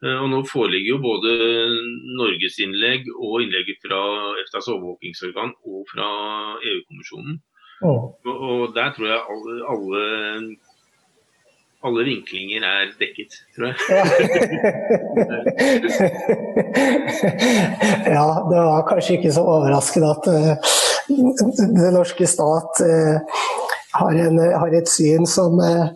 Eh, 0.00 0.16
og 0.16 0.30
Nå 0.32 0.40
foreligger 0.48 0.94
jo 0.94 1.02
både 1.02 1.34
Norges 2.16 2.56
innlegg 2.64 3.08
og 3.18 3.42
innlegget 3.44 3.82
fra 3.84 4.00
EFTAs 4.40 4.70
overvåkingsorgan 4.72 5.52
og 5.68 5.84
fra 5.92 6.08
EU-kommisjonen. 6.56 7.40
Oh. 7.84 8.12
Og, 8.24 8.36
og, 8.48 8.74
Der 8.76 8.92
tror 8.96 9.06
jeg 9.08 9.20
alle, 9.32 9.54
alle, 9.72 10.02
alle, 11.84 12.04
vinklinger 12.04 12.64
er 12.64 12.90
dekket, 13.00 13.36
tror 13.56 13.70
jeg. 13.70 13.76
ja, 18.16 18.26
det 18.50 18.66
var 18.68 18.88
kanskje 18.88 19.16
ikke 19.16 19.32
så 19.36 19.44
overraskende 19.44 20.12
at 20.16 20.28
uh, 20.32 20.76
den 21.10 21.94
norske 21.94 22.28
stat 22.30 22.82
uh, 22.84 23.40
har, 23.98 24.18
en, 24.26 24.38
har, 24.38 24.76
et 24.76 24.90
syn 24.90 25.26
som 25.28 25.58
uh, 25.58 25.90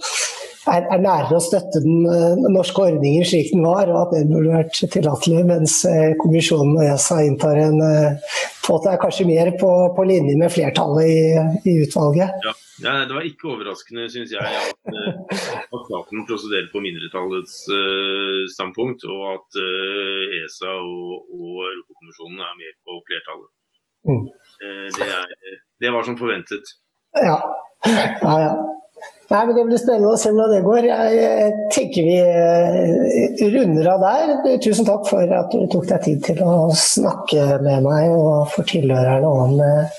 er, 0.71 0.87
er 0.89 1.03
nærere 1.05 1.39
å 1.39 1.45
støtte 1.45 1.83
den, 1.85 2.07
norske 2.55 2.87
ordningen 2.89 3.27
slik 3.29 3.53
den 3.55 3.65
var, 3.67 3.91
og 3.93 4.01
at 4.07 4.17
den 4.17 4.33
burde 4.33 4.57
vært 4.57 4.83
tillatelig, 4.97 5.45
mens 5.51 5.81
eh, 5.89 6.15
kommisjonen 6.21 6.79
og 6.79 6.87
ESA 6.89 7.21
inntar 7.29 7.61
en 7.67 7.81
påte 8.65 8.93
er 8.93 9.01
kanskje 9.03 9.29
mer 9.29 9.53
på, 9.61 9.71
på, 9.97 10.07
linje 10.09 10.39
med 10.41 10.53
flertallet 10.53 11.11
i, 11.11 11.19
i 11.69 11.81
utvalget. 11.85 12.33
Ja. 12.47 12.55
Ja, 12.83 13.05
det 13.07 13.15
var 13.15 13.27
ikke 13.27 13.53
overraskende, 13.53 14.09
syns 14.11 14.33
jeg, 14.35 14.43
at, 14.43 14.89
eh, 14.91 15.19
at 15.63 15.83
staten 15.87 16.25
prosederer 16.27 16.67
på 16.73 16.83
mindretallets 16.83 17.61
uh, 17.71 18.41
standpunkt, 18.51 19.07
og 19.07 19.21
at 19.37 19.59
uh, 19.63 20.35
ESA 20.41 20.73
og, 20.83 21.29
og 21.39 21.61
Europakommisjonen 21.69 22.43
er 22.43 22.57
mer 22.59 22.73
på 22.83 22.99
flertallet. 23.07 23.51
Mm. 24.11 24.25
Uh, 24.63 24.87
det, 24.95 25.09
er, 25.09 25.59
det, 25.83 25.93
var 25.95 26.07
som 26.07 26.19
forventet. 26.21 26.77
Ja. 27.19 27.39
ja, 27.87 28.39
ja. 28.47 28.55
Nei, 29.31 29.47
men 29.47 29.57
Det 29.57 29.65
blir 29.67 29.81
spennende 29.81 30.13
å 30.13 30.19
se 30.21 30.31
hvordan 30.31 30.53
det 30.53 30.63
går. 30.65 30.87
Jeg 30.91 31.53
tenker 31.73 32.07
vi 32.07 32.17
eh, 32.21 33.45
runder 33.55 33.89
av 33.95 34.05
der. 34.05 34.59
Tusen 34.63 34.87
takk 34.89 35.09
for 35.09 35.35
at 35.39 35.53
du 35.53 35.65
tok 35.73 35.87
deg 35.89 36.05
tid 36.05 36.21
til 36.27 36.43
å 36.45 36.69
snakke 36.77 37.59
med 37.65 37.87
meg 37.87 38.13
og 38.13 38.53
for 38.53 38.69
tilhørerne 38.69 39.31
om 39.45 39.57
eh, 39.65 39.97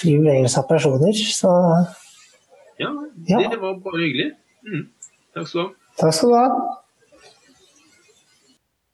fri 0.00 0.16
bevegelse 0.20 0.62
av 0.62 0.68
personer. 0.70 1.12
Så 1.12 1.50
ja, 2.80 2.92
det 3.26 3.42
ja. 3.42 3.56
var 3.58 3.80
bare 3.82 4.04
hyggelig. 4.04 4.30
Mm. 4.64 4.86
Takk 5.34 5.50
skal 5.50 5.58
du 5.58 5.64
ha. 5.66 5.94
Takk 6.00 6.16
skal 6.16 6.32
du 6.32 6.38
ha. 6.38 6.48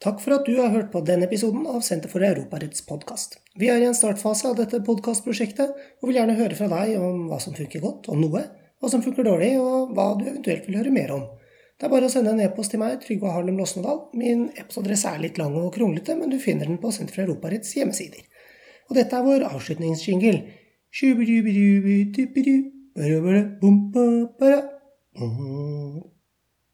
Takk 0.07 0.23
for 0.23 0.39
at 0.39 0.49
du 0.49 0.57
har 0.61 0.73
hørt 0.73 0.93
på 0.93 1.05
denne 1.05 1.29
episoden 1.29 1.67
av 1.69 1.83
Senter 1.85 2.11
for 2.13 2.25
Europaretts 2.25 2.85
podkast. 2.89 3.41
Vi 3.57 3.71
er 3.73 3.81
i 3.81 3.87
en 3.89 3.97
startfase 3.97 4.51
av 4.51 4.57
dette 4.59 4.83
podkastprosjektet, 4.85 5.71
og 6.01 6.11
vil 6.11 6.19
gjerne 6.19 6.37
høre 6.37 6.57
fra 6.59 6.69
deg 6.69 6.99
om 7.01 7.27
hva 7.31 7.39
som 7.41 7.55
funker 7.57 7.81
godt, 7.81 8.11
om 8.13 8.21
noe, 8.21 8.43
hva 8.81 8.91
som 8.93 9.01
funker 9.05 9.25
dårlig, 9.25 9.55
og 9.57 9.95
hva 9.97 10.11
du 10.19 10.27
eventuelt 10.27 10.67
vil 10.69 10.77
høre 10.83 10.93
mer 10.93 11.15
om. 11.17 11.25
Det 11.77 11.89
er 11.89 11.93
bare 11.93 12.09
å 12.09 12.13
sende 12.13 12.33
en 12.33 12.41
e-post 12.41 12.73
til 12.73 12.81
meg, 12.81 12.99
Trygve 13.03 13.33
Harlem 13.33 13.59
Losnedal. 13.61 13.99
Min 14.17 14.47
e-postadresse 14.57 15.11
er 15.13 15.21
litt 15.25 15.41
lang 15.41 15.57
og 15.61 15.75
kronglete, 15.75 16.17
men 16.17 16.33
du 16.33 16.39
finner 16.41 16.69
den 16.69 16.81
på 16.81 16.93
Senter 16.93 17.17
for 17.17 17.25
Europarets 17.27 17.75
hjemmesider. 17.77 18.23
Og 18.89 18.97
dette 18.97 19.17
er 19.17 19.27
vår 19.27 19.45
avslutningsjingle. 19.49 20.37